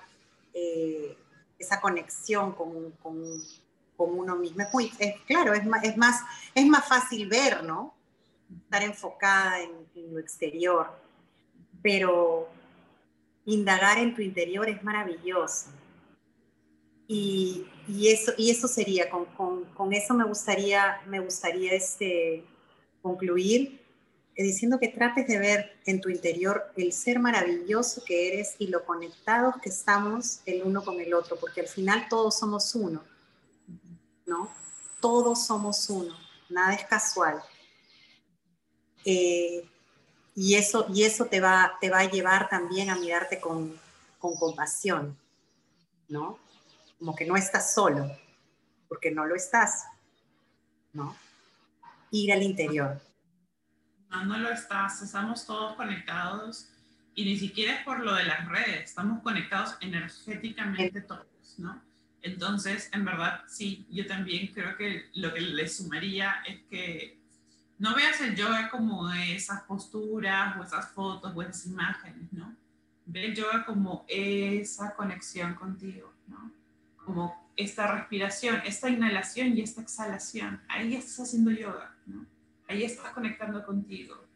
[0.54, 1.16] eh,
[1.58, 2.94] esa conexión con,
[3.98, 4.62] uno mismo.
[4.62, 4.90] Es muy,
[5.26, 6.22] claro, es más, es, más,
[6.54, 7.92] es más fácil ver, ¿no?
[8.64, 10.96] Estar enfocada en, en lo exterior,
[11.82, 12.48] pero
[13.46, 15.70] indagar en tu interior es maravilloso.
[17.08, 17.66] Y,
[18.08, 19.26] eso, y eso sería, con,
[19.74, 22.44] con, eso me gustaría, me gustaría este,
[23.02, 23.80] concluir
[24.36, 28.68] eh, diciendo que trates de ver en tu interior el ser maravilloso que eres y
[28.68, 33.02] lo conectados que estamos el uno con el otro, porque al final todos somos uno,
[34.26, 34.50] ¿no?
[35.00, 36.14] Todos somos uno,
[36.48, 37.42] nada es casual.
[39.04, 39.64] Eh,
[40.34, 43.78] y eso, y eso te, va, te va a llevar también a mirarte con,
[44.18, 45.18] con compasión,
[46.08, 46.38] ¿no?
[47.00, 48.14] Como que no estás solo,
[48.86, 49.86] porque no lo estás,
[50.92, 51.16] ¿no?
[52.10, 53.00] Ir al interior.
[54.10, 56.68] No, no lo estás, estamos todos conectados
[57.14, 61.80] Y ni siquiera es por lo de las redes, estamos conectados energéticamente todos, ¿no?
[62.22, 67.18] Entonces, en verdad, sí, yo también creo que lo que le sumaría es que
[67.78, 72.54] no veas el yoga como esas posturas o esas fotos o esas imágenes, ¿no?
[73.06, 76.59] Ve el yoga como esa conexión contigo, ¿no?
[77.10, 80.60] Como esta respiración, esta inhalación y esta exhalación.
[80.68, 82.24] Ahí estás haciendo yoga, ¿no?
[82.68, 84.28] Ahí estás conectando contigo.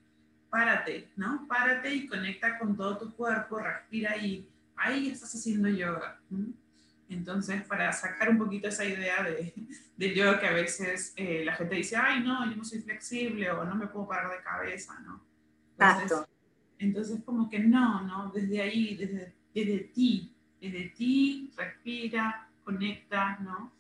[0.51, 1.47] Párate, ¿no?
[1.47, 4.49] Párate y conecta con todo tu cuerpo, respira ahí.
[4.75, 6.18] Ahí estás haciendo yoga.
[6.31, 6.53] ¿no?
[7.09, 9.55] Entonces, para sacar un poquito esa idea de,
[9.97, 13.53] de yo que a veces eh, la gente dice, ay, no, yo no soy flexible
[13.53, 15.22] o no me puedo parar de cabeza, ¿no?
[15.79, 16.27] Entonces,
[16.81, 18.33] entonces como que no, ¿no?
[18.33, 23.73] Desde ahí, desde, desde ti, desde ti, respira, conecta, ¿no?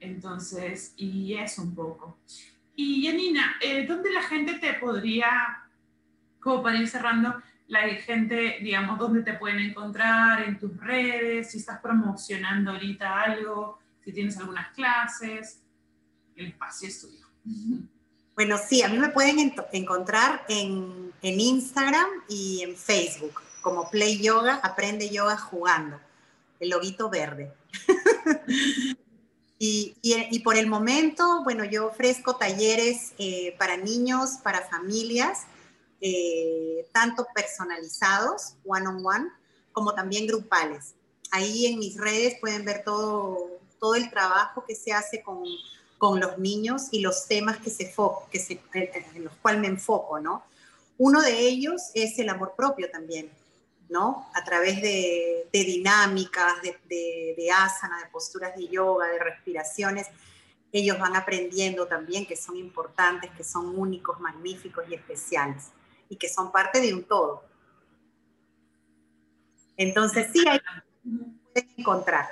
[0.00, 2.18] Entonces, y eso un poco.
[2.74, 5.62] Y Janina, eh, ¿dónde la gente te podría,
[6.40, 11.58] como para ir cerrando, la gente, digamos, dónde te pueden encontrar en tus redes, si
[11.58, 15.62] estás promocionando ahorita algo, si tienes algunas clases,
[16.36, 17.26] el espacio es tuyo.
[18.34, 24.20] Bueno, sí, a mí me pueden encontrar en, en, Instagram y en Facebook como Play
[24.20, 26.00] Yoga, Aprende Yoga Jugando,
[26.58, 27.52] el loguito verde.
[29.58, 35.40] y, por el momento, bueno, yo ofrezco talleres eh, para niños, para familias,
[36.00, 39.28] eh, tanto personalizados, one on one,
[39.72, 40.94] como también grupales.
[41.30, 45.44] Ahí en mis redes pueden ver todo, todo el trabajo que se hace con,
[45.98, 47.94] con los niños y los temas que se,
[48.30, 50.42] que se, en los cuales me enfoco, ¿no?
[50.98, 53.30] Uno de ellos es el amor propio también,
[53.92, 54.30] ¿no?
[54.34, 60.08] A través de, dinámicas, de, de, de asana, de posturas de yoga, de respiraciones,
[60.72, 65.70] ellos van aprendiendo también que son importantes, que son únicos, magníficos y especiales
[66.08, 67.44] y que son parte de un todo.
[69.76, 70.60] Entonces, sí, hay
[71.54, 72.26] que encontrar.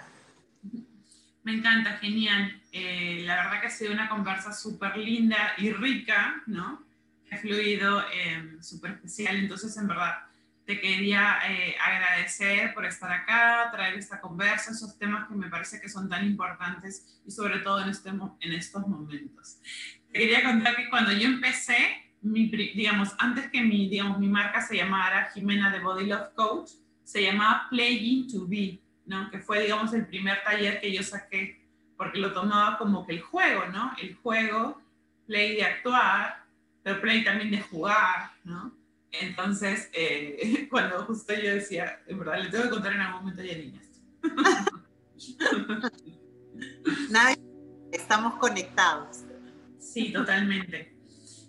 [1.43, 2.63] Me encanta, genial.
[2.73, 6.83] Eh, la verdad que ha sido una conversa súper linda y rica, ¿no?
[7.31, 9.37] Ha fluido eh, súper especial.
[9.37, 10.30] Entonces, en verdad,
[10.71, 15.81] te quería eh, agradecer por estar acá, traer esta conversa, esos temas que me parece
[15.81, 19.59] que son tan importantes y sobre todo en, este, en estos momentos.
[20.13, 21.77] Te quería contar que cuando yo empecé,
[22.23, 26.71] mi, digamos, antes que mi, digamos, mi marca se llamara Jimena de Body Love Coach,
[27.03, 29.29] se llamaba Playing to Be, ¿no?
[29.29, 31.67] Que fue, digamos, el primer taller que yo saqué,
[31.97, 33.93] porque lo tomaba como que el juego, ¿no?
[34.01, 34.81] El juego,
[35.27, 36.45] play de actuar,
[36.85, 38.79] pero play también de jugar, ¿no?
[39.13, 43.43] Entonces, eh, cuando justo yo decía, en verdad, le tengo que contar en algún momento
[43.43, 43.87] ya niñas.
[47.11, 47.35] Nada,
[47.93, 49.25] estamos conectados.
[49.79, 50.95] Sí, totalmente.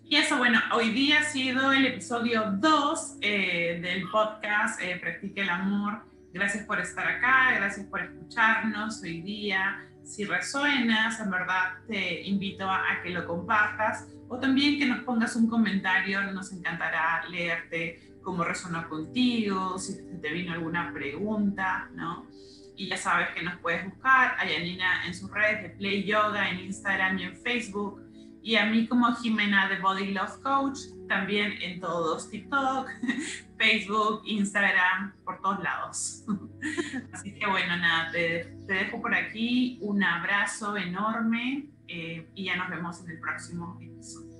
[0.03, 5.41] Y eso, bueno, hoy día ha sido el episodio 2 eh, del podcast eh, Practique
[5.41, 6.03] el Amor.
[6.33, 9.85] Gracias por estar acá, gracias por escucharnos hoy día.
[10.03, 15.35] Si resuenas, en verdad te invito a, que lo compartas o también que nos pongas
[15.35, 16.21] un comentario.
[16.31, 22.27] Nos encantará leerte cómo resonó contigo, si te vino alguna pregunta, ¿no?
[22.75, 26.49] Y ya sabes que nos puedes buscar a Yanina en sus redes de Play Yoga,
[26.49, 28.01] en Instagram y en Facebook
[28.43, 32.89] y a mí como Jimena de Body Love Coach, también en todos, TikTok,
[33.57, 36.25] Facebook, Instagram, por todos lados.
[37.13, 42.69] Así que bueno, nada, te, dejo por aquí, un abrazo enorme eh, y ya nos
[42.69, 44.31] vemos en el próximo episodio.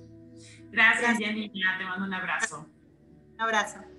[0.70, 1.28] Gracias, Gracias.
[1.28, 2.68] Janina, te mando un abrazo.
[3.34, 3.91] Un abrazo.